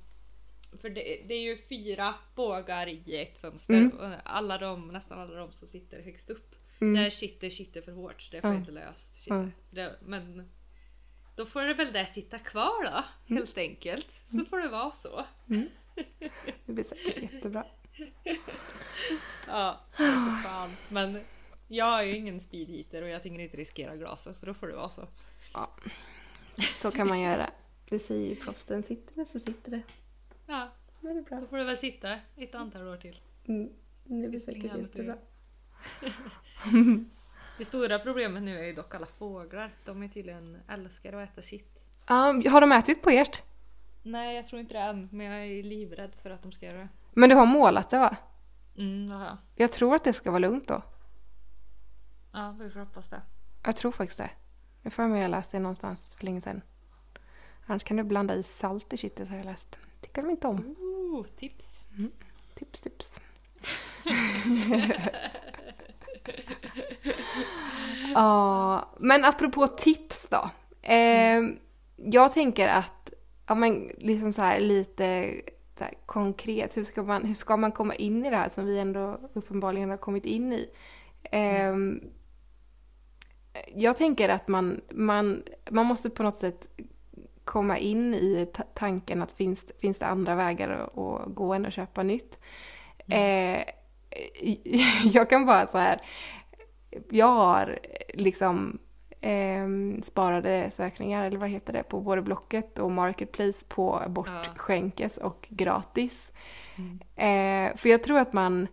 [0.81, 3.75] För det, det är ju fyra bågar i ett fönster.
[3.75, 4.13] Mm.
[4.25, 6.55] Alla de, nästan alla de som sitter högst upp.
[6.81, 6.95] Mm.
[7.03, 8.55] Där sitter sitter för hårt så det får Ja.
[8.55, 9.27] jag inte löst.
[9.27, 9.47] Ja.
[9.71, 10.49] Det, men
[11.37, 12.91] då får det väl det sitta kvar då.
[12.91, 13.39] Mm.
[13.43, 14.13] Helt enkelt.
[14.27, 15.25] Så får det vara så.
[16.67, 17.67] det blir säkert jättebra.
[19.47, 19.81] Ja,
[20.45, 20.71] fan.
[20.89, 21.21] Men
[21.69, 24.77] jag är ju ingen speedheater och jag tänker inte riskera glasen så då får det
[24.77, 25.09] vara så.
[26.73, 27.51] Så kan man göra.
[27.89, 29.83] Det säger ju proffsen, sitter det så sitter det.
[30.47, 30.69] Ja,
[31.01, 31.41] Det är bra.
[31.41, 33.21] då får det väl sitta ett antal år till.
[33.49, 33.69] Mm.
[34.05, 35.17] Det blir säkert jättebra.
[37.59, 39.75] Det stora problemet nu är ju dock alla fåglar.
[39.85, 41.81] De är tydligen älskar att äta shit.
[42.07, 43.43] Ja, har de ätit på ert?
[44.03, 46.79] Nej, jag tror inte det än, men jag är livrädd för att de ska göra
[46.79, 46.89] det.
[47.13, 48.17] Men du har målat det va?
[48.77, 49.37] Mm, det har jag.
[49.55, 50.83] Jag tror att det ska vara lugnt då.
[52.33, 53.23] Ja, vi får hoppas det.
[53.65, 54.31] Jag tror faktiskt det.
[54.83, 56.63] Jag får med jag läste det någonstans för länge sedan.
[57.67, 59.79] Annars kan du blanda i salt i kittet har jag läst.
[60.01, 60.77] Tycker de inte om.
[60.79, 61.85] Ooh, tips!
[62.55, 63.21] Tips, tips.
[68.15, 70.51] Ja, men apropå tips då.
[70.83, 71.41] Eh,
[71.97, 73.13] jag tänker att
[73.47, 75.35] ja men liksom så här lite
[75.79, 78.67] så här, konkret, hur ska, man, hur ska man komma in i det här som
[78.67, 80.71] vi ändå uppenbarligen har kommit in i?
[81.23, 82.05] Mm.
[83.75, 86.69] jag tänker att man, man, man måste på något sätt
[87.45, 91.73] komma in i tanken att finns, finns det andra vägar att, att gå än att
[91.73, 92.41] köpa nytt.
[93.07, 93.59] Mm.
[93.59, 93.65] Eh,
[95.05, 96.01] jag kan bara så här,
[97.11, 97.79] jag har
[98.15, 98.79] liksom
[99.21, 99.69] eh,
[100.03, 106.31] sparade sökningar, eller vad heter det, på både Blocket och Marketplace på bortskänkes och gratis.
[106.77, 107.01] Mm.
[107.17, 108.69] Eh, för jag tror att man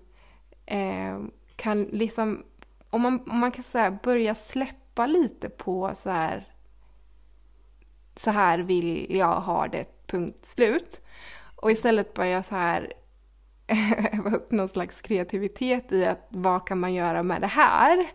[0.66, 1.20] eh,
[1.56, 2.44] kan liksom,
[2.90, 6.48] om man, om man kan så börja släppa lite på så här,
[8.16, 11.02] så här vill jag ha det, punkt slut.
[11.56, 12.94] Och istället börja så här
[14.34, 18.08] upp någon slags kreativitet i att vad kan man göra med det här?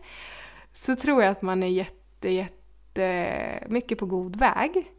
[0.73, 4.91] Så tror jag att man är jätte, jätte mycket på god väg.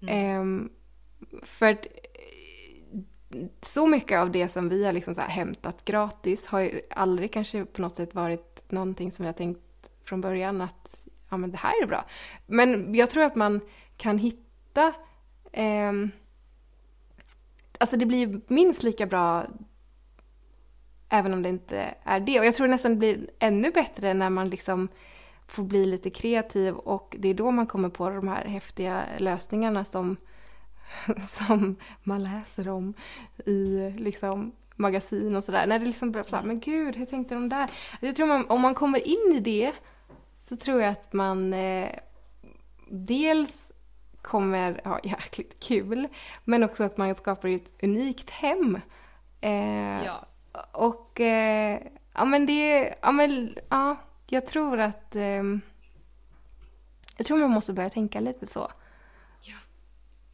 [0.00, 0.40] Mm.
[0.40, 0.70] Um,
[1.42, 1.86] för att
[3.60, 7.64] så mycket av det som vi har liksom så hämtat gratis har ju aldrig kanske
[7.64, 11.56] på något sätt varit någonting som vi har tänkt från början att ja men det
[11.58, 12.04] här är bra.
[12.46, 13.60] Men jag tror att man
[13.96, 14.92] kan hitta
[15.52, 16.10] um,
[17.80, 19.46] Alltså det blir minst lika bra
[21.08, 22.40] även om det inte är det.
[22.40, 24.88] Och jag tror nästan det blir ännu bättre när man liksom
[25.46, 29.84] får bli lite kreativ och det är då man kommer på de här häftiga lösningarna
[29.84, 30.16] som,
[31.28, 32.94] som man läser om
[33.46, 35.66] i liksom magasin och sådär.
[35.66, 37.70] När det liksom börjar såhär, men gud, hur tänkte de där?
[38.00, 39.72] Jag tror man, om man kommer in i det
[40.34, 41.88] så tror jag att man eh,
[42.90, 43.65] dels
[44.26, 46.08] kommer ha jäkligt kul
[46.44, 48.80] men också att man skapar ett unikt hem.
[49.40, 50.26] Eh, ja.
[50.72, 51.80] Och eh,
[52.14, 55.42] ja men det, ja men ja, jag tror att eh,
[57.16, 58.70] jag tror man måste börja tänka lite så.
[59.40, 59.56] Ja.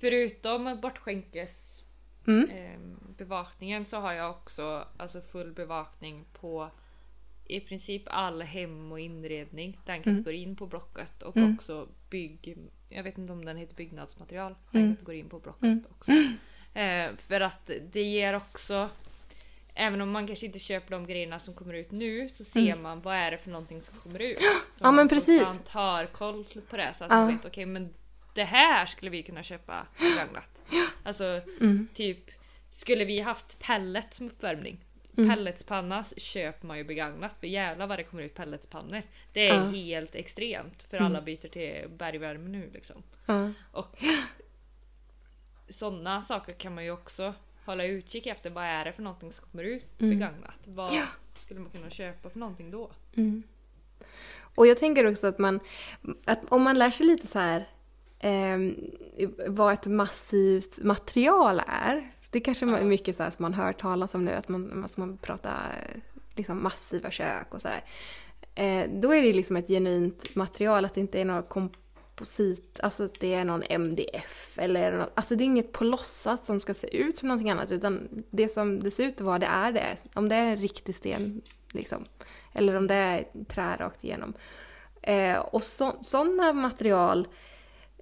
[0.01, 1.83] Förutom bortskänkes
[2.27, 2.51] mm.
[2.51, 2.79] eh,
[3.17, 6.71] bevakningen så har jag också alltså full bevakning på
[7.53, 9.79] i princip all hem och inredning.
[9.85, 10.57] Den kategorin mm.
[10.57, 11.55] på Blocket och mm.
[11.55, 12.57] också bygg...
[12.89, 14.55] Jag vet inte om den heter byggnadsmaterial.
[14.71, 14.95] Den mm.
[14.95, 15.85] kategorin på Blocket mm.
[15.91, 16.13] också.
[16.75, 18.91] Eh, för att det ger också
[19.75, 22.83] Även om man kanske inte köper de grejerna som kommer ut nu så ser mm.
[22.83, 24.39] man vad är det för någonting som kommer ut.
[24.39, 24.45] Så
[24.85, 25.43] ja men precis.
[25.43, 27.17] Man har koll på det så att ja.
[27.17, 27.95] man vet okej okay, men
[28.35, 30.63] det här skulle vi kunna köpa begagnat.
[31.05, 31.89] Alltså mm.
[31.95, 32.31] typ
[32.71, 34.85] skulle vi haft pellet som uppvärmning
[35.17, 35.31] Mm.
[35.31, 39.03] Pelletspanna köper man ju begagnat för jävlar vad det kommer ut pelletspannor.
[39.33, 39.65] Det är ja.
[39.65, 41.07] helt extremt för mm.
[41.07, 43.03] alla byter till bergvärme nu liksom.
[43.27, 43.51] Ja.
[43.73, 44.05] Och
[45.69, 48.51] sådana saker kan man ju också hålla utkik efter.
[48.51, 50.19] Vad är det för någonting som kommer ut mm.
[50.19, 50.59] begagnat?
[50.65, 51.05] Vad ja.
[51.39, 52.91] skulle man kunna köpa för någonting då?
[53.17, 53.43] Mm.
[54.55, 55.61] Och jag tänker också att man,
[56.25, 57.69] att om man lär sig lite så här
[58.19, 58.59] eh,
[59.49, 62.13] vad ett massivt material är.
[62.33, 65.19] Det kanske är mycket så som man hör talas om nu, att man, alltså man
[65.19, 65.87] pratar
[66.35, 67.85] liksom massiva kök och sådär.
[68.55, 71.73] Eh, då är det liksom ett genuint material, att det inte är komp
[72.23, 76.47] komposit, alltså att det är någon MDF eller något, alltså det är inget på låtsas
[76.47, 79.39] som ska se ut som någonting annat utan det som det ser ut att vara
[79.39, 79.97] det är det.
[80.15, 81.43] Om det är en riktig sten
[81.73, 82.05] liksom.
[82.53, 84.35] Eller om det är trä rakt igenom.
[85.03, 85.63] Eh, och
[86.01, 87.29] sådana material,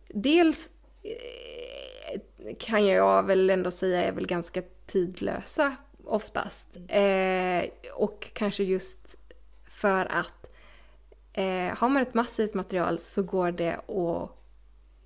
[0.09, 0.71] dels
[1.03, 1.70] eh,
[2.59, 6.67] kan jag väl ändå säga är väl ganska tidlösa oftast.
[6.89, 9.17] Eh, och kanske just
[9.65, 10.41] för att
[11.33, 14.31] Eh, har man ett massivt material så går det att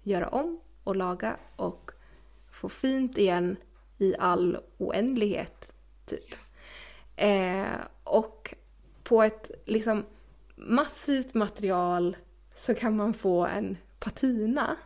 [0.03, 1.90] göra om och laga och
[2.51, 3.57] få fint igen
[3.99, 5.77] i all oändlighet.
[6.07, 6.35] Typ.
[7.17, 7.67] Eh,
[8.05, 8.55] och
[9.03, 10.05] på ett liksom
[10.55, 12.17] massivt material
[12.57, 14.77] så kan man få en patina.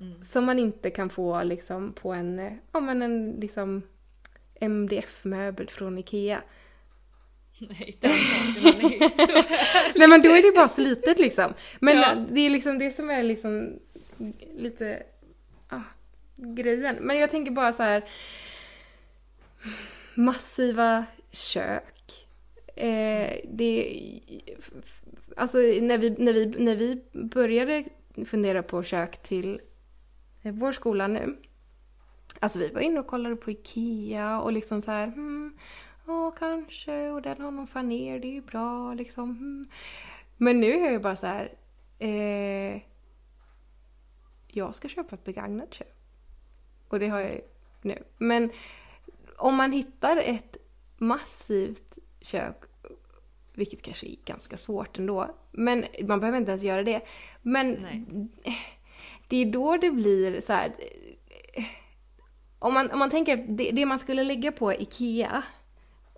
[0.00, 0.24] Mm.
[0.24, 3.82] Som man inte kan få liksom på en, ja, men en liksom
[4.60, 6.42] MDF-möbel från Ikea.
[7.58, 9.32] Nej, den saken är så
[9.98, 11.54] Nej men då är det bara slitet liksom.
[11.80, 12.14] Men ja.
[12.30, 13.78] det är liksom det som är liksom
[14.56, 15.02] lite
[15.68, 15.80] ah,
[16.36, 16.96] grejen.
[17.00, 18.04] Men jag tänker bara så här
[20.14, 22.26] massiva kök.
[22.76, 24.00] Eh, det,
[25.36, 27.84] alltså när vi, när, vi, när vi började
[28.26, 29.60] fundera på kök till
[30.42, 31.36] Eh, vår skola nu.
[32.40, 35.58] Alltså vi var inne och kollade på IKEA och liksom så här, hmm,
[36.06, 39.36] ja kanske, och den har någon faner, det är ju bra liksom.
[39.36, 39.64] Hmm.
[40.36, 41.52] Men nu är jag bara så här,
[41.98, 42.82] eh,
[44.48, 45.96] jag ska köpa ett begagnat kök.
[46.88, 47.40] Och det har jag ju
[47.82, 48.04] nu.
[48.18, 48.50] Men
[49.36, 50.56] om man hittar ett
[50.98, 52.64] massivt kök,
[53.54, 57.00] vilket kanske är ganska svårt ändå, men man behöver inte ens göra det.
[57.42, 58.28] Men Nej
[59.32, 60.72] det är då det blir så här,
[62.58, 65.42] om man, om man tänker det, det man skulle lägga på IKEA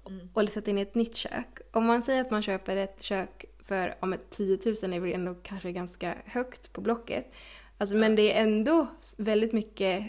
[0.06, 0.28] Mm.
[0.34, 1.58] och sätta in i ett nytt kök.
[1.72, 5.12] Om man säger att man köper ett kök för om ett 10 000 är väl
[5.12, 7.32] ändå kanske ganska högt på Blocket.
[7.78, 8.86] Alltså, Men det är ändå
[9.18, 10.04] väldigt mycket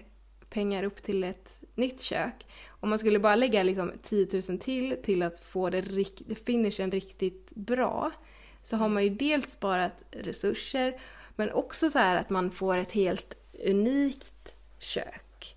[0.50, 2.46] pengar upp till ett nytt kök.
[2.68, 6.92] Om man skulle bara lägga liksom 10 000 till till att få det rikt- finishen
[6.92, 8.12] riktigt bra
[8.62, 11.02] så har man ju dels sparat resurser
[11.36, 15.56] men också så här att man får ett helt unikt kök.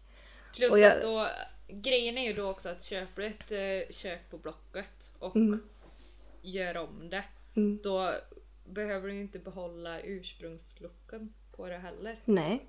[0.56, 1.28] Plus jag- att då,
[1.68, 3.52] grejen är ju då också att köper du ett
[3.90, 5.62] eh, kök på Blocket och Mm.
[6.42, 7.24] gör om det.
[7.56, 7.78] Mm.
[7.82, 8.14] Då
[8.66, 12.20] behöver du ju inte behålla ursprungslooken på det heller.
[12.24, 12.64] Nej.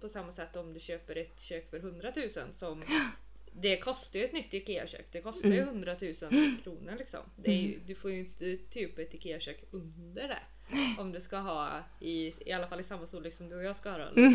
[0.00, 2.82] På samma sätt om du köper ett kök för 100 000 som
[3.52, 5.06] det kostar ju ett nytt IKEA-kök.
[5.12, 6.14] Det kostar ju 100 000
[6.62, 7.20] kronor liksom.
[7.44, 10.38] Ju, du får ju inte typ ett IKEA-kök under det.
[10.98, 13.76] Om du ska ha i, i alla fall i samma storlek som du och jag
[13.76, 14.14] ska ha då.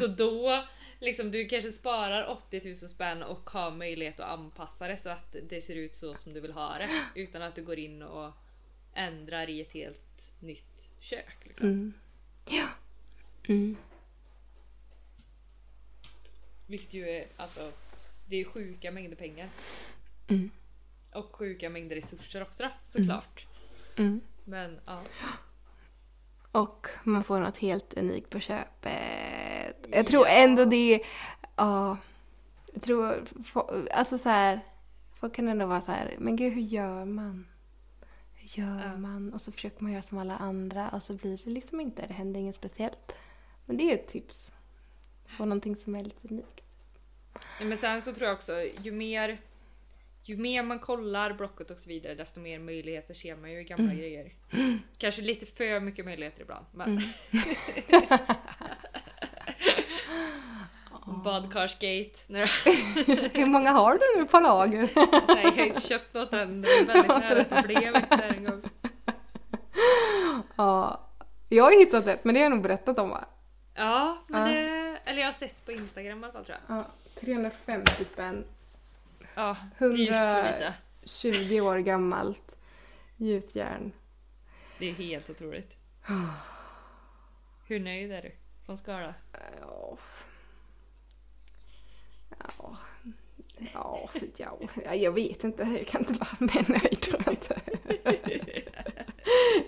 [0.00, 0.64] Så då,
[0.98, 5.36] liksom du kanske sparar 80 000 spänn och har möjlighet att anpassa det så att
[5.48, 6.88] det ser ut så som du vill ha det.
[7.14, 8.32] Utan att du går in och
[8.94, 11.36] ändrar i ett helt nytt kök.
[11.44, 11.66] Liksom.
[11.68, 11.92] Mm.
[12.50, 12.68] Ja.
[13.48, 13.76] Mm.
[16.66, 17.72] Vilket ju är, alltså,
[18.26, 19.48] det är ju sjuka mängder pengar.
[20.28, 20.50] Mm.
[21.14, 23.46] Och sjuka mängder resurser också då, såklart.
[23.96, 24.20] Mm.
[24.44, 25.02] Men ja.
[26.52, 29.86] Och man får något helt unikt på köpet.
[29.92, 31.02] Jag tror ändå det...
[31.56, 31.96] Ja.
[32.72, 33.24] Jag tror...
[33.90, 34.60] Alltså så här...
[35.14, 37.46] Folk kan ändå vara så här, men gud hur gör man?
[38.34, 38.96] Hur gör Ja.
[38.96, 39.32] man?
[39.32, 42.14] Och så försöker man göra som alla andra och så blir det liksom inte, det
[42.14, 43.14] händer inget speciellt.
[43.66, 44.52] Men det är ett tips.
[45.26, 46.64] Få någonting som är lite unikt.
[47.62, 49.40] Men sen så tror jag också, ju mer
[50.30, 53.64] ju mer man kollar Blocket och så vidare desto mer möjligheter ser man ju i
[53.64, 54.32] gamla grejer.
[54.98, 56.66] Kanske lite för mycket möjligheter ibland.
[56.72, 57.00] Men...
[61.24, 62.18] Badkarsgate.
[62.26, 62.48] Nej,
[63.32, 64.80] Hur många har du nu på lager?
[65.34, 66.62] Nej, jag har inte köpt något än.
[66.62, 68.62] Det är väldigt nära att det blev där en gång.
[70.56, 71.06] ja.
[71.48, 73.24] Jag har hittat ett, men det har jag nog berättat om va?
[73.74, 74.54] Ja, men Ja.
[74.54, 74.98] det...
[75.04, 76.76] Eller jag har sett på Instagram i alla fall tror jag.
[76.76, 76.84] Ja,
[77.20, 78.44] 350 spänn.
[79.34, 80.74] Ja, 100 dyrt Lovisa.
[81.04, 82.56] 20 år gammalt
[83.16, 83.92] gjutjärn.
[84.78, 85.70] Det är helt otroligt.
[87.66, 88.32] Hur nöjd är du?
[88.66, 89.14] Från Skara?
[89.60, 89.98] Ja.
[92.38, 92.76] Ja.
[93.74, 94.58] Ja, för ja.
[94.84, 95.62] Ja, Jag vet inte.
[95.62, 97.60] Jag kan inte vara mer nöjd tror jag inte.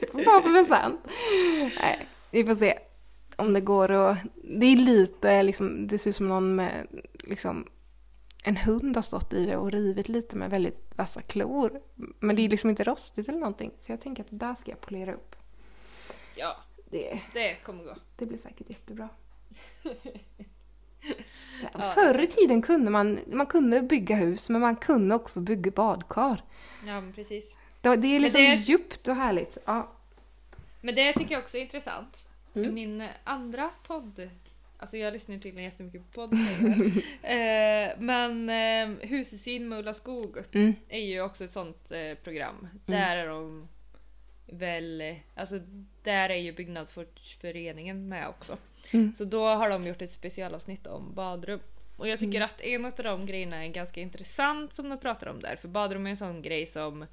[0.00, 1.00] Jag får bara för present.
[1.80, 2.78] Nej, vi får se.
[3.36, 4.18] Om det går att...
[4.44, 7.66] Det är lite liksom, det ser ut som någon med liksom
[8.42, 11.80] en hund har stått i det och rivit lite med väldigt vassa klor.
[12.20, 13.70] Men det är liksom inte rostigt eller någonting.
[13.80, 15.36] Så jag tänker att där ska jag polera upp.
[16.34, 16.56] Ja,
[16.90, 17.94] Det, det kommer gå.
[18.16, 19.08] det blir säkert jättebra.
[21.72, 21.92] Ja.
[21.94, 26.42] Förr i tiden kunde man, man kunde bygga hus men man kunde också bygga badkar.
[26.86, 27.56] Ja, precis.
[27.80, 29.58] Det, det är liksom det- djupt och härligt.
[29.64, 29.92] Ja.
[30.80, 32.26] Men det tycker jag också är intressant.
[32.54, 32.74] Mm.
[32.74, 34.30] Min andra podd,
[34.82, 36.32] alltså jag lyssnar tydligen jättemycket på podd.
[37.22, 40.74] eh, men eh, Husesyn med Ulla Skog Mm.
[40.88, 42.68] är ju också ett sånt eh, program.
[42.86, 43.68] Där är de
[44.46, 45.60] väl, eh, alltså
[46.02, 48.56] där är ju byggnadsföreningen med också.
[48.90, 49.14] Mm.
[49.14, 51.60] Så då har de gjort ett specialavsnitt om badrum.
[51.96, 55.40] Och jag tycker att en av de grejerna är ganska intressant som de pratar om
[55.40, 55.56] där.
[55.56, 57.06] För badrum är en sån grej som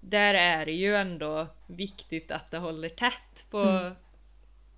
[0.00, 3.92] där är det ju ändå viktigt att det håller tätt på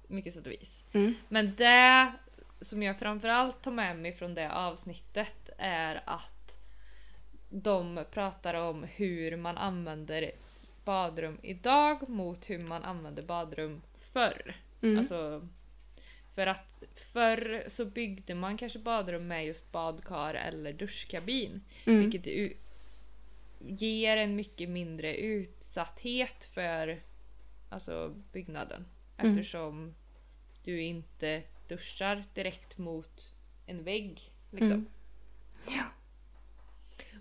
[0.08, 0.84] mycket sätt och vis.
[0.92, 1.14] Mm.
[1.28, 2.12] Men det
[2.60, 6.58] som jag framförallt tar med mig från det avsnittet är att
[7.48, 10.30] de pratar om hur man använder
[10.84, 14.56] badrum idag mot hur man använde badrum förr.
[14.82, 14.98] Mm.
[14.98, 15.48] Alltså,
[16.34, 21.60] för att förr så byggde man kanske badrum med just badkar eller duschkabin.
[21.86, 22.00] Mm.
[22.00, 22.56] Vilket u-
[23.68, 27.00] ger en mycket mindre utsatthet för
[27.68, 28.86] alltså, byggnaden.
[29.16, 29.30] Mm.
[29.30, 29.94] Eftersom
[30.64, 33.34] du inte duschar direkt mot
[33.66, 34.32] en vägg.
[34.50, 34.72] Liksom.
[34.72, 34.88] Mm.
[35.68, 35.84] Ja.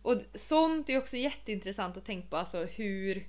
[0.02, 2.38] Och sånt är också jätteintressant att tänka på.
[2.38, 3.28] Alltså hur,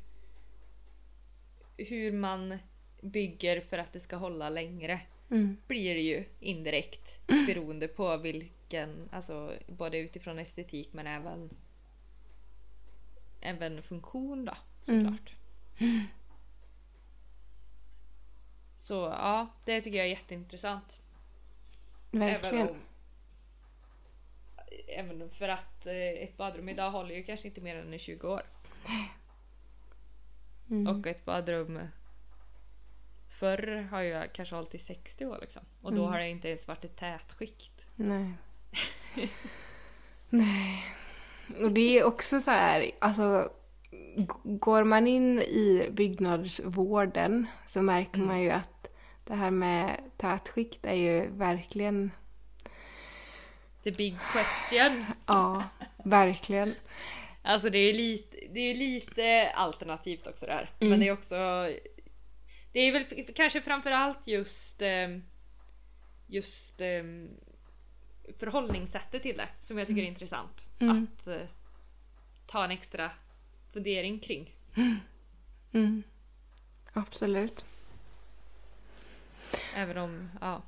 [1.76, 2.58] hur man
[3.00, 5.00] bygger för att det ska hålla längre.
[5.30, 5.56] Mm.
[5.66, 11.50] Blir det ju indirekt beroende på vilken, alltså både utifrån estetik men även
[13.40, 15.34] även funktion då såklart.
[18.76, 21.00] Så ja, det tycker jag är jätteintressant.
[22.18, 22.68] Verkligen.
[24.88, 27.94] Även, om, även för att eh, ett badrum idag håller ju kanske inte mer än
[27.94, 28.42] i 20 år.
[30.70, 30.86] Mm.
[30.96, 31.80] Och ett badrum
[33.40, 35.62] förr har jag kanske hållit i 60 år liksom.
[35.82, 36.12] Och då Mm.
[36.12, 37.80] har det inte ens varit ett tätskikt.
[37.96, 38.32] Nej.
[40.28, 40.84] Nej.
[41.62, 43.50] Och det är också så här, alltså
[44.44, 48.26] går man in i byggnadsvården så märker Mm.
[48.26, 48.75] man ju att
[49.26, 52.10] det här med tätskikt är ju verkligen,
[53.84, 55.04] The big question.
[55.26, 55.64] ja,
[56.04, 56.74] verkligen.
[57.42, 60.70] Alltså det är ju lite, det är lite alternativt också det här.
[60.80, 60.90] Mm.
[60.90, 61.34] Men det är också...
[62.72, 64.82] Det är väl kanske framförallt just...
[64.82, 65.22] ehm,
[66.28, 67.28] Just ehm,
[68.38, 70.60] förhållningssättet till det som jag tycker är intressant.
[70.78, 71.02] Mm.
[71.18, 71.40] Att eh,
[72.46, 73.10] ta en extra
[73.72, 74.54] fundering kring.
[75.72, 76.02] Mm.
[76.92, 77.64] Absolut.
[79.76, 80.62] Även om, ja.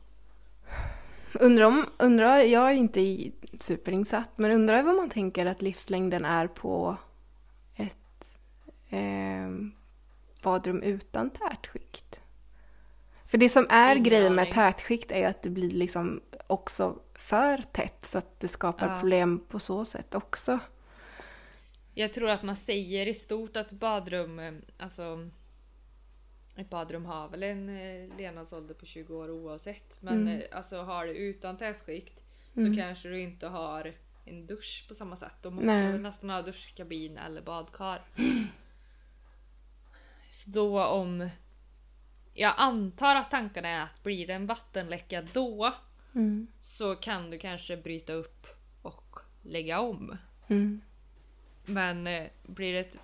[1.35, 6.47] Undrar om, undrar, jag är inte superinsatt, men undrar vad man tänker att livslängden är
[6.47, 6.97] på
[7.77, 8.39] ett
[8.91, 9.49] eh,
[10.43, 12.21] badrum utan tätskikt.
[13.27, 16.99] För det som är Ingen grejen med tätskikt är ju att det blir liksom också
[17.15, 19.01] för tätt så att det skapar Ja.
[19.01, 20.59] problem på så sätt också.
[21.95, 25.29] Jag tror att man säger i stort att badrum, eh, alltså
[26.59, 29.97] ett badrum har väl en eh, levnadsålder på 20 år oavsett.
[30.03, 30.39] Men Mm.
[30.41, 32.21] eh, alltså har du utan tätskikt
[32.57, 32.75] Mm.
[32.75, 33.95] så kanske du inte har
[34.25, 35.33] en dusch på samma sätt.
[35.43, 35.93] Då måste Nej.
[35.93, 38.03] du nästan ha duschkabin eller badkar.
[40.31, 41.29] Så då om...
[42.35, 45.75] Jag antar att tanken är att blir det en vattenläcka då
[46.15, 46.47] Mm.
[46.61, 48.47] så kan du kanske bryta upp
[48.83, 50.17] och lägga om.
[50.49, 50.81] Mm.
[51.67, 52.99] Men eh, blir det ett...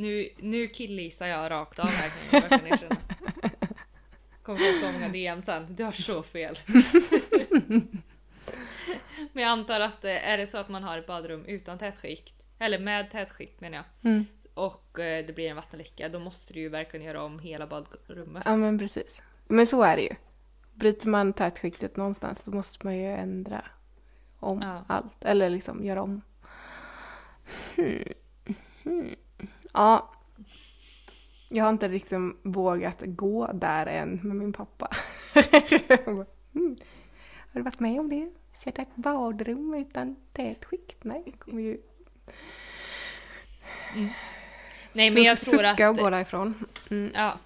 [0.00, 2.96] Nu, nu killgissar jag rakt av här kan jag verkligen erkänna.
[4.42, 5.66] Kommer få så många DM sen.
[5.76, 6.58] Du har så fel.
[9.32, 12.34] Men jag antar att eh, är det så att man har ett badrum utan tätskikt,
[12.58, 14.26] eller med tätskikt menar jag, Mm.
[14.54, 18.42] och eh, det blir en vattenläcka, då måste du ju verkligen göra om hela badrummet.
[18.46, 19.22] Ja men precis.
[19.48, 20.14] Men så är det ju.
[20.74, 23.64] Bryter man tätskiktet någonstans då måste man ju ändra
[24.38, 24.84] om Ja.
[24.86, 25.24] allt.
[25.24, 26.20] Eller liksom göra om.
[27.76, 28.04] Hmm.
[28.84, 29.14] Hmm.
[29.72, 30.10] Ja.
[31.48, 34.90] Jag har inte liksom vågat gå där än med min pappa.
[36.52, 36.76] hmm.
[37.52, 38.30] Har du varit med om det?
[38.52, 41.04] Sett ett badrum utan tätskikt?
[41.04, 41.78] Nej, det kommer ju
[44.92, 45.76] Nej men jag tror att...
[45.76, 46.64] sucka och gå därifrån.
[46.90, 47.12] Mm.
[47.14, 47.38] Ja.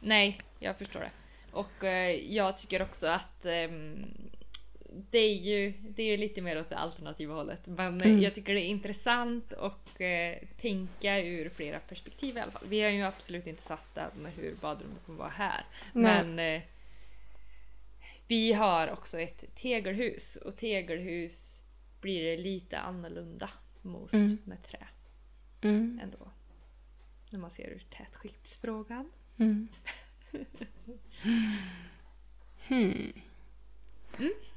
[0.00, 1.10] Nej, jag förstår det.
[1.52, 4.06] Och eh, jag tycker också att ehm,
[5.10, 7.66] det är ju det är ju lite mer åt det alternativa hållet.
[7.66, 8.22] Men eh, Mm.
[8.22, 12.66] jag tycker det är intressant och eh, tänka ur flera perspektiv i alla fall.
[12.68, 15.64] Vi har ju absolut inte satt än hur badrummet kommer vara här.
[15.92, 16.24] Nej.
[16.24, 16.62] Men eh,
[18.28, 21.60] vi har också ett tegelhus och tegelhus
[22.00, 23.50] blir det lite annorlunda
[23.82, 24.38] mot Mm.
[24.44, 24.86] med trä
[25.62, 26.00] Mm.
[26.02, 26.30] ändå.
[27.30, 29.10] När man ser ur tätskiktsfrågan.
[29.38, 29.68] Mm.
[32.68, 33.12] Hmm.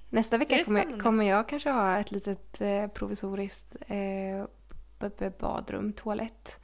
[0.09, 6.59] Nästa vecka kommer, kommer jag kanske ha ett litet eh, provisoriskt eh, badrum, toalett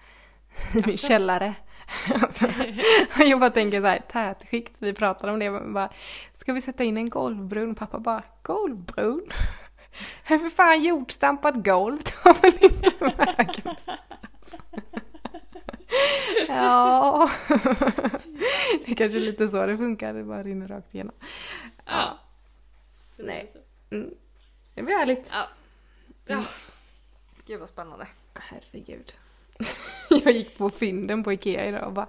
[0.76, 1.56] i min källare.
[3.18, 5.90] jag bara tänker så här, tätskikt, vi pratar om det, men bara,
[6.38, 7.76] ska vi sätta in en golvbrunn?
[7.76, 9.28] Pappa bara, golvbrunn?
[10.24, 13.76] Hur för fan jordstampat golv tar väl inte vägen
[16.48, 17.30] Ja,
[18.86, 21.16] det är kanske lite så det funkar, det bara rinner rakt igenom.
[21.86, 22.20] Ja.
[23.18, 23.52] Nej.
[23.90, 24.14] Mm.
[24.74, 25.30] Det blir härligt.
[25.32, 25.48] Ja.
[26.26, 26.44] ja.
[27.46, 28.08] Gud vad spännande.
[28.34, 29.14] Herregud.
[30.10, 32.08] Jag gick på fynden på Ikea idag och bara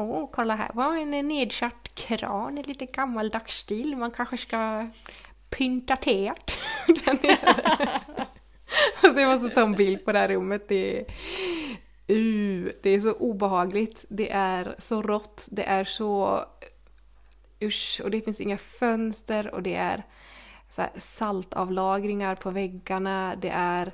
[0.00, 3.96] Åh, kolla här var en nedkört kran i lite gammaldags stil.
[3.96, 4.88] Man kanske ska
[5.50, 8.00] pynta teet där nere.
[9.02, 10.68] Alltså jag måste ta en bild på det här rummet.
[10.68, 11.04] Det är,
[12.14, 14.04] uh, det är så obehagligt.
[14.08, 15.48] Det är så rått.
[15.50, 16.44] Det är så...
[17.62, 20.04] Usch, och det finns inga fönster och det är
[20.68, 23.34] så här saltavlagringar på väggarna.
[23.40, 23.92] Det är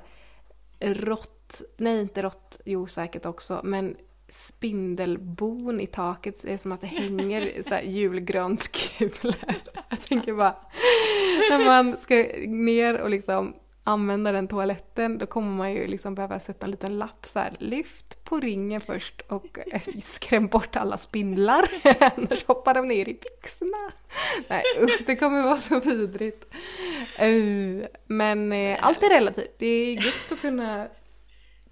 [0.79, 3.95] rått, nej inte rått, jo säkert också, men
[4.29, 9.35] spindelbon i taket det är som att det hänger så här julgranskulor.
[9.89, 10.55] Jag tänker bara,
[11.49, 12.15] när man ska
[12.47, 13.53] ner och liksom
[13.87, 17.55] använda den toaletten då kommer man ju liksom behöva sätta en liten lapp så här,
[17.59, 21.65] lyft på ringen först och eh, skräm bort alla spindlar,
[22.17, 23.91] annars hoppar de ner i byxorna.
[24.47, 26.45] Nej usch, det kommer vara så vidrigt.
[27.23, 30.87] Uh, men eh, allt är relativt, det är gött att kunna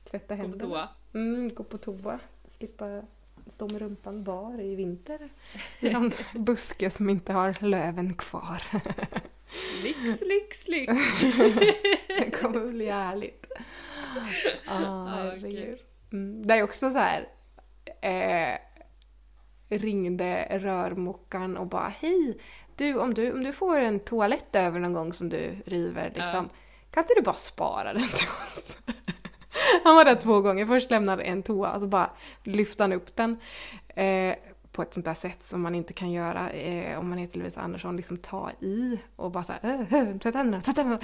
[0.04, 0.74] tvätta Gå på händerna.
[0.74, 0.90] toa.
[1.14, 2.20] Mm, gå på toa.
[2.58, 3.02] Slippa
[3.48, 5.30] stå med rumpan bar i vinter.
[5.80, 8.64] I någon buske som inte har löven kvar.
[9.84, 10.94] Lyx, lyx, lyx.
[12.08, 13.46] Det kommer bli härligt.
[14.68, 15.80] Ah, Ja, herregud.
[16.12, 17.28] Mm, det är också så här.
[18.02, 18.58] Eh,
[19.70, 22.38] ringde rörmokaren och bara hej,
[22.78, 26.50] du om, du om du får en toalett över någon gång som du river liksom,
[26.92, 28.78] kan inte du bara spara den till oss?
[29.84, 30.66] Han var där två gånger.
[30.66, 32.10] Först lämnade en toa och så bara
[32.44, 33.40] lyfte han upp den.
[33.96, 34.36] Eh,
[34.74, 37.62] på ett sånt där sätt som man inte kan göra eh, om man heter Lovisa
[37.62, 41.02] Andersson, liksom ta i och bara såhär äh, äh, tvätta händerna, tvätta händerna.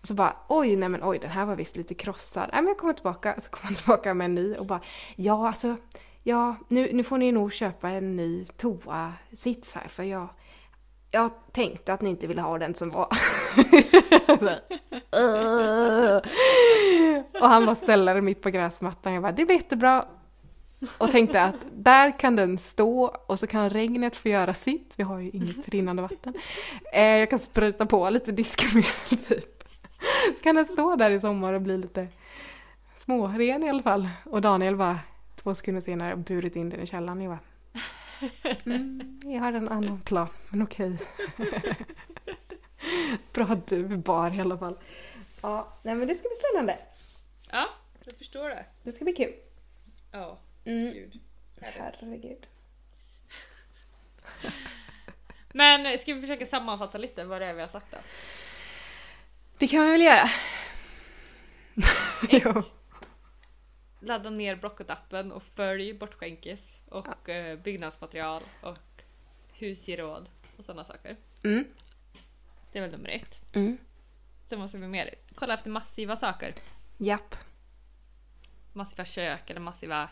[0.00, 2.48] Och så bara oj, nej men oj, den här var visst lite krossad.
[2.52, 4.80] Nej men jag kommer tillbaka, så kommer han tillbaka med en ny och bara
[5.16, 5.76] ja alltså,
[6.22, 10.28] ja nu, nu får ni nog köpa en ny toa-sits här för jag,
[11.10, 13.08] jag tänkte att ni inte ville ha den som var.
[17.40, 19.12] och han bara ställde den mitt på gräsmattan.
[19.12, 20.04] Jag bara, det blir jättebra.
[20.98, 24.94] Och tänkte att där kan den stå och så kan regnet få göra sitt.
[24.98, 26.34] Vi har ju inget rinnande vatten.
[26.92, 29.64] Eh, jag kan spruta på lite diskmedel typ.
[30.36, 32.08] Så kan den stå där i sommar och bli lite
[32.94, 34.08] småren i alla fall.
[34.24, 34.98] Och Daniel var
[35.34, 37.20] två sekunder senare burit in den i källaren.
[37.20, 37.40] Jag bara,
[38.64, 40.98] mm, jag har en annan plan, men okej.
[43.32, 44.78] Bra att du bar i alla fall.
[45.40, 46.78] Ja, nej men det ska bli spännande.
[47.50, 47.66] Ja,
[48.04, 48.64] jag förstår det.
[48.82, 49.32] Det ska bli kul.
[50.12, 50.92] Ja, Mm.
[50.92, 51.20] gud.
[51.60, 52.46] Herregud.
[55.52, 57.98] Men ska vi försöka sammanfatta lite vad det är vi har sagt då?
[59.58, 60.22] Det kan man väl göra?
[60.22, 60.30] Ett.
[62.44, 62.62] Jo.
[64.00, 69.02] Ladda ner Blocket-appen och följ Bortskänkes och eh, byggnadsmaterial och
[69.52, 71.16] husgeråd och sådana saker.
[71.44, 71.64] Mm.
[72.72, 73.54] Det är väl nummer ett.
[73.54, 73.78] Mm.
[74.48, 76.54] Sen måste vi mer kolla efter massiva saker.
[76.96, 77.36] Japp.
[78.72, 80.08] Massiva kök eller massiva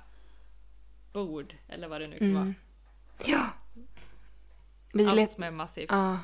[1.14, 2.42] bord eller vad det nu kan Mm.
[2.44, 2.54] vara.
[3.24, 3.46] Ja.
[4.92, 5.90] Vi, Allt som är massivt.
[5.90, 6.18] ja.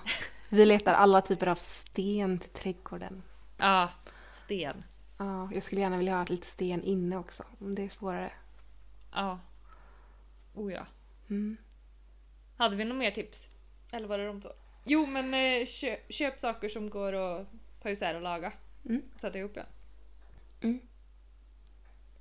[0.48, 3.22] vi letar alla typer av sten till trädgården.
[3.56, 3.90] Ja,
[4.44, 4.84] sten.
[5.18, 7.44] Ja, jag skulle gärna vilja ha lite sten inne också.
[7.58, 8.32] Men det är svårare.
[9.12, 9.38] Ja.
[10.54, 10.86] Oh ja.
[11.30, 11.56] Mm.
[12.56, 13.46] Hade vi några mer tips?
[13.90, 14.48] Eller var det de två?
[14.84, 17.46] Jo men eh, köp, köp saker som går att
[17.82, 18.52] ta isär och laga.
[18.88, 19.02] Mm.
[19.16, 19.66] Sätta ihop igen.
[20.60, 20.80] Mm.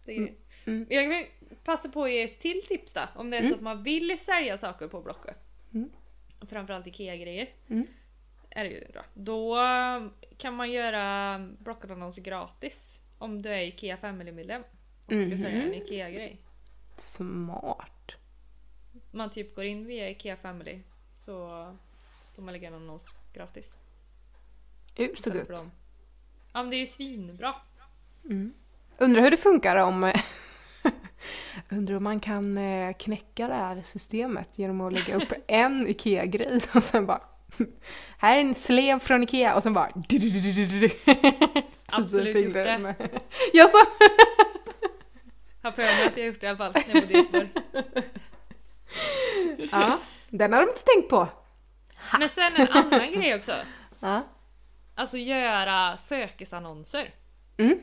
[0.06, 0.36] Det är Mm.
[0.66, 0.86] Mm.
[0.90, 1.30] Jag
[1.64, 3.01] passa på att ge ett till tips då.
[3.16, 3.57] Om det är så Mm.
[3.57, 5.36] att man vill sälja saker på Blocket.
[5.74, 5.89] Mm.
[6.49, 7.49] Framförallt IKEA-grejer.
[7.70, 7.88] Mm.
[8.49, 9.01] Är det ju då.
[9.14, 9.57] Då
[10.38, 12.99] kan man göra Blocket-annonser gratis.
[13.18, 14.62] Om du är IKEA Family-medlem.
[15.05, 15.74] Och ska sälja en Mhm.
[15.74, 16.41] IKEA-grej.
[16.97, 18.12] Smart.
[19.12, 20.80] Man typ går in via IKEA Family.
[21.14, 21.38] Så
[22.36, 23.74] får man lägga en annons gratis.
[24.99, 25.49] Uh, så gott.
[26.53, 27.55] Ja men det är ju svinbra.
[28.26, 28.53] Mm.
[28.97, 30.14] Undrar hur det funkar om...
[31.72, 36.62] Undrar om man kan eh, knäcka det här systemet genom att lägga upp en IKEA-grej
[36.76, 37.22] och sen bara...
[38.18, 39.92] Här är en slev från IKEA och sen bara...
[41.86, 42.96] Absolut gjort det.
[43.54, 43.78] Jag så...
[45.62, 47.18] Har för mig att jag har gjort det i alla fall när jag bodde i
[47.18, 47.50] Göteborg.
[49.72, 50.00] Ja,
[50.30, 51.28] den har de inte tänkt på.
[52.20, 53.56] Men sen en annan grej också.
[54.00, 54.22] Ja.
[54.96, 57.14] Alltså göra sökesannonser.
[57.58, 57.80] Mm.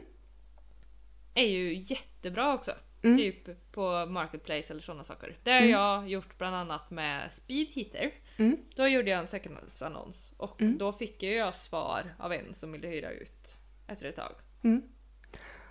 [1.34, 2.72] Är ju jättebra också.
[3.02, 3.18] Mm.
[3.18, 5.36] Typ på Marketplace eller sådana saker.
[5.42, 5.70] Det har Mm.
[5.70, 8.10] jag gjort bland annat med Speedheater.
[8.36, 8.56] Mm.
[8.76, 10.78] Då gjorde jag en sökesannons och Mm.
[10.78, 13.54] då fick jag svar av en som ville hyra ut
[13.86, 14.32] efter ett tag.
[14.62, 14.82] Mm.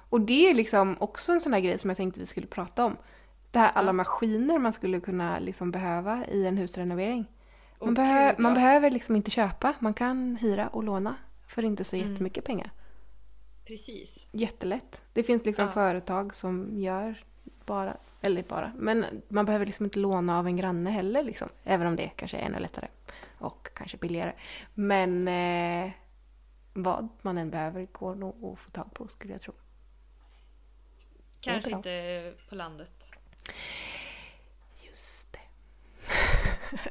[0.10, 2.86] Och det är liksom också en sån där grej som jag tänkte vi skulle prata
[2.86, 2.98] om.
[3.52, 3.94] Det här alla Ja.
[3.94, 7.26] maskiner man skulle kunna liksom behöva i en husrenovering.
[7.80, 8.56] Man, Åh, behö- gud, man ja.
[8.56, 11.16] behöver liksom inte köpa, man kan hyra och låna
[11.48, 12.12] för inte så Mm.
[12.12, 12.72] jättemycket pengar.
[13.66, 14.26] Precis.
[14.32, 15.02] Jättelätt.
[15.14, 15.72] Det finns liksom Ja.
[15.72, 17.24] företag som gör
[17.66, 21.50] bara, eller bara, men man behöver liksom inte låna av en granne heller liksom.
[21.64, 22.88] Även om det kanske är ännu lättare
[23.40, 24.34] och kanske billigare.
[24.74, 25.92] Men eh,
[26.74, 29.54] vad man än behöver går nog att få tag på skulle jag tro.
[31.40, 33.12] Kanske inte på landet.
[34.84, 35.40] Just det.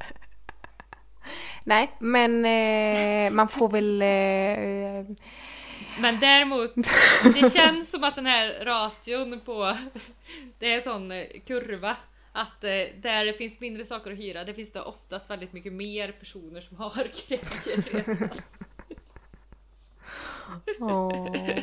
[1.64, 4.02] Nej, men eh, man får väl...
[4.02, 5.16] Eh,
[6.00, 6.74] Men däremot,
[7.34, 9.76] det känns som att den här ration på,
[10.58, 11.96] det är en sån eh, kurva.
[12.32, 15.72] Att eh, där det finns mindre saker att hyra, det finns det oftast väldigt mycket
[15.72, 18.28] mer personer som har grejer redan.
[20.80, 21.58] åh.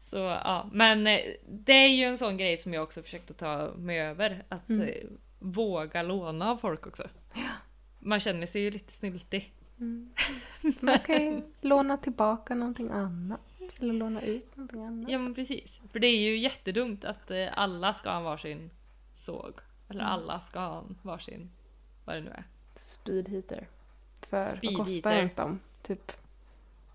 [0.00, 3.38] Så ja, men eh, det är ju en sån grej som jag också försökt att
[3.38, 4.44] ta mig över.
[4.48, 4.90] Att Mm.
[5.38, 7.08] våga låna av folk också.
[7.98, 9.52] Man känner sig ju lite snyltig.
[9.80, 10.10] Mm.
[10.80, 13.40] Man kan ju låna tillbaka någonting annat.
[13.80, 15.10] Eller låna ut någonting annat.
[15.10, 15.80] Ja men precis.
[15.92, 18.70] För det är ju jättedumt att eh, alla ska ha varsin
[19.14, 19.52] såg.
[19.88, 20.12] Eller Mm.
[20.12, 21.50] alla ska ha varsin,
[22.04, 22.44] vad det nu är.
[22.76, 23.68] Speedheater.
[24.22, 25.60] För vad kostar ens dem?
[25.82, 26.12] Typ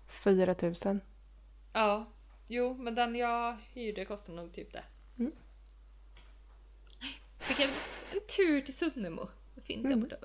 [0.08, 0.54] 4
[0.84, 1.00] 000.
[1.72, 2.06] Ja,
[2.48, 4.84] jo men den jag hyrde kostar nog typ det.
[5.18, 5.32] Mm.
[7.38, 7.68] Fick en,
[8.12, 9.28] en tur till Sunnemo.
[9.62, 10.00] Fint där Mm.
[10.00, 10.16] borta.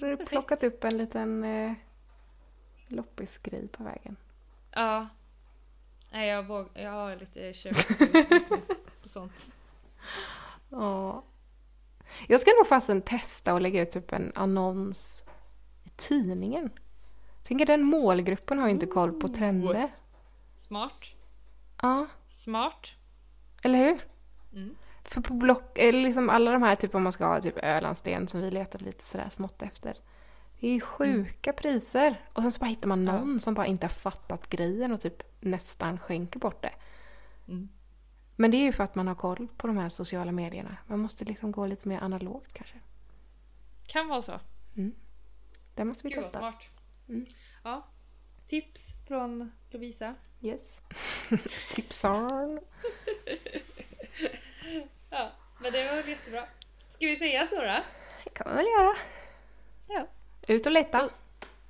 [0.00, 1.72] Kunde du plockat upp en liten eh,
[2.88, 4.16] loppisgrej på vägen?
[4.70, 5.08] Ja.
[6.10, 7.88] Nej jag vågar, jag har lite kök
[9.02, 9.32] på sånt.
[10.70, 11.22] Ja.
[12.26, 15.24] Jag ska nog fasen testa och lägga ut typ en annons
[15.84, 16.70] i tidningen.
[17.42, 19.88] Tänker den målgruppen har ju inte koll på trender.
[20.56, 21.04] Smart.
[21.82, 22.86] Ja, Smart.
[23.62, 24.00] eller hur?
[24.52, 24.76] Mm.
[25.10, 28.28] För på Block, eller liksom alla de här, typ om man ska ha typ Ölandsten
[28.28, 29.96] som vi letade lite sådär smått efter.
[30.60, 32.24] Det är ju sjuka priser.
[32.32, 35.22] Och sen så bara hittar man någon som bara inte har fattat grejen och typ
[35.40, 36.72] nästan skänker bort det.
[37.48, 37.68] Mm.
[38.36, 40.76] Men det är ju för att man har koll på de här sociala medierna.
[40.86, 42.76] Man måste liksom gå lite mer analogt kanske.
[43.86, 44.40] Kan vara så.
[45.74, 46.38] Det måste vi Gud testa.
[46.38, 46.62] smart.
[47.08, 47.26] Mm.
[47.64, 47.86] Ja.
[48.48, 50.14] Tips från Lovisa.
[50.40, 50.82] Yes.
[51.72, 52.60] Tipsarn.
[55.58, 56.46] Ja, men det var jättebra.
[56.88, 57.82] Ska vi säga så då?
[58.24, 58.96] Det kan man väl göra.
[59.88, 60.06] Ja.
[60.54, 61.10] Ut och leta.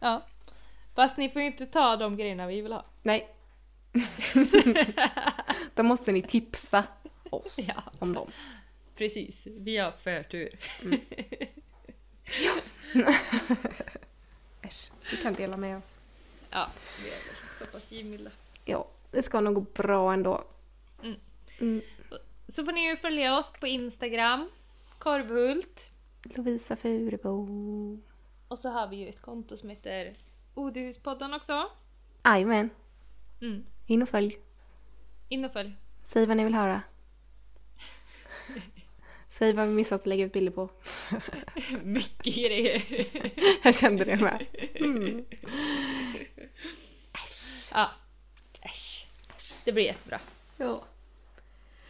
[0.01, 0.23] Ja.
[0.95, 2.85] Fast ni får ju inte ta de grejerna vi vill ha.
[3.03, 3.29] Nej.
[5.75, 6.85] Då måste ni tipsa
[7.31, 7.83] oss Ja.
[7.99, 8.31] om dem.
[8.97, 10.59] Precis, vi har förtur.
[14.63, 15.99] Äsch, vi kan dela med oss.
[16.51, 16.69] Ja,
[17.05, 18.31] vi är väl så pass givmilda.
[18.65, 20.45] Ja, det ska nog gå bra ändå.
[21.03, 21.17] Mm.
[21.61, 21.83] Mm.
[22.49, 24.51] Så får ni ju följa oss på Instagram,
[24.99, 25.91] Korvhult.
[26.23, 27.49] Lovisa Furebo.
[28.49, 30.17] Och så har vi ju ett konto som heter
[30.55, 31.71] Odehuspodden också.
[32.25, 32.71] Jajamän.
[33.41, 33.65] Mm.
[33.87, 34.39] In och följ.
[35.29, 35.77] In och följ.
[36.05, 36.83] Säg vad ni vill höra.
[39.31, 40.69] Säg vad vi missat att lägga ut bilder på.
[41.83, 42.83] Mycket grejer.
[43.65, 44.47] Jag kände det med.
[44.75, 45.25] Mm.
[47.73, 47.91] Ja.
[48.61, 49.07] Äsch.
[49.65, 50.21] Det blir jättebra.
[50.57, 50.83] Ja.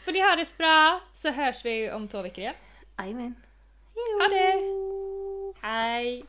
[0.09, 2.55] Får ni ha det så bra så hörs vi om två veckor igen.
[2.99, 3.35] Jajamän.
[4.21, 4.55] Ha det!
[5.63, 6.25] Hej!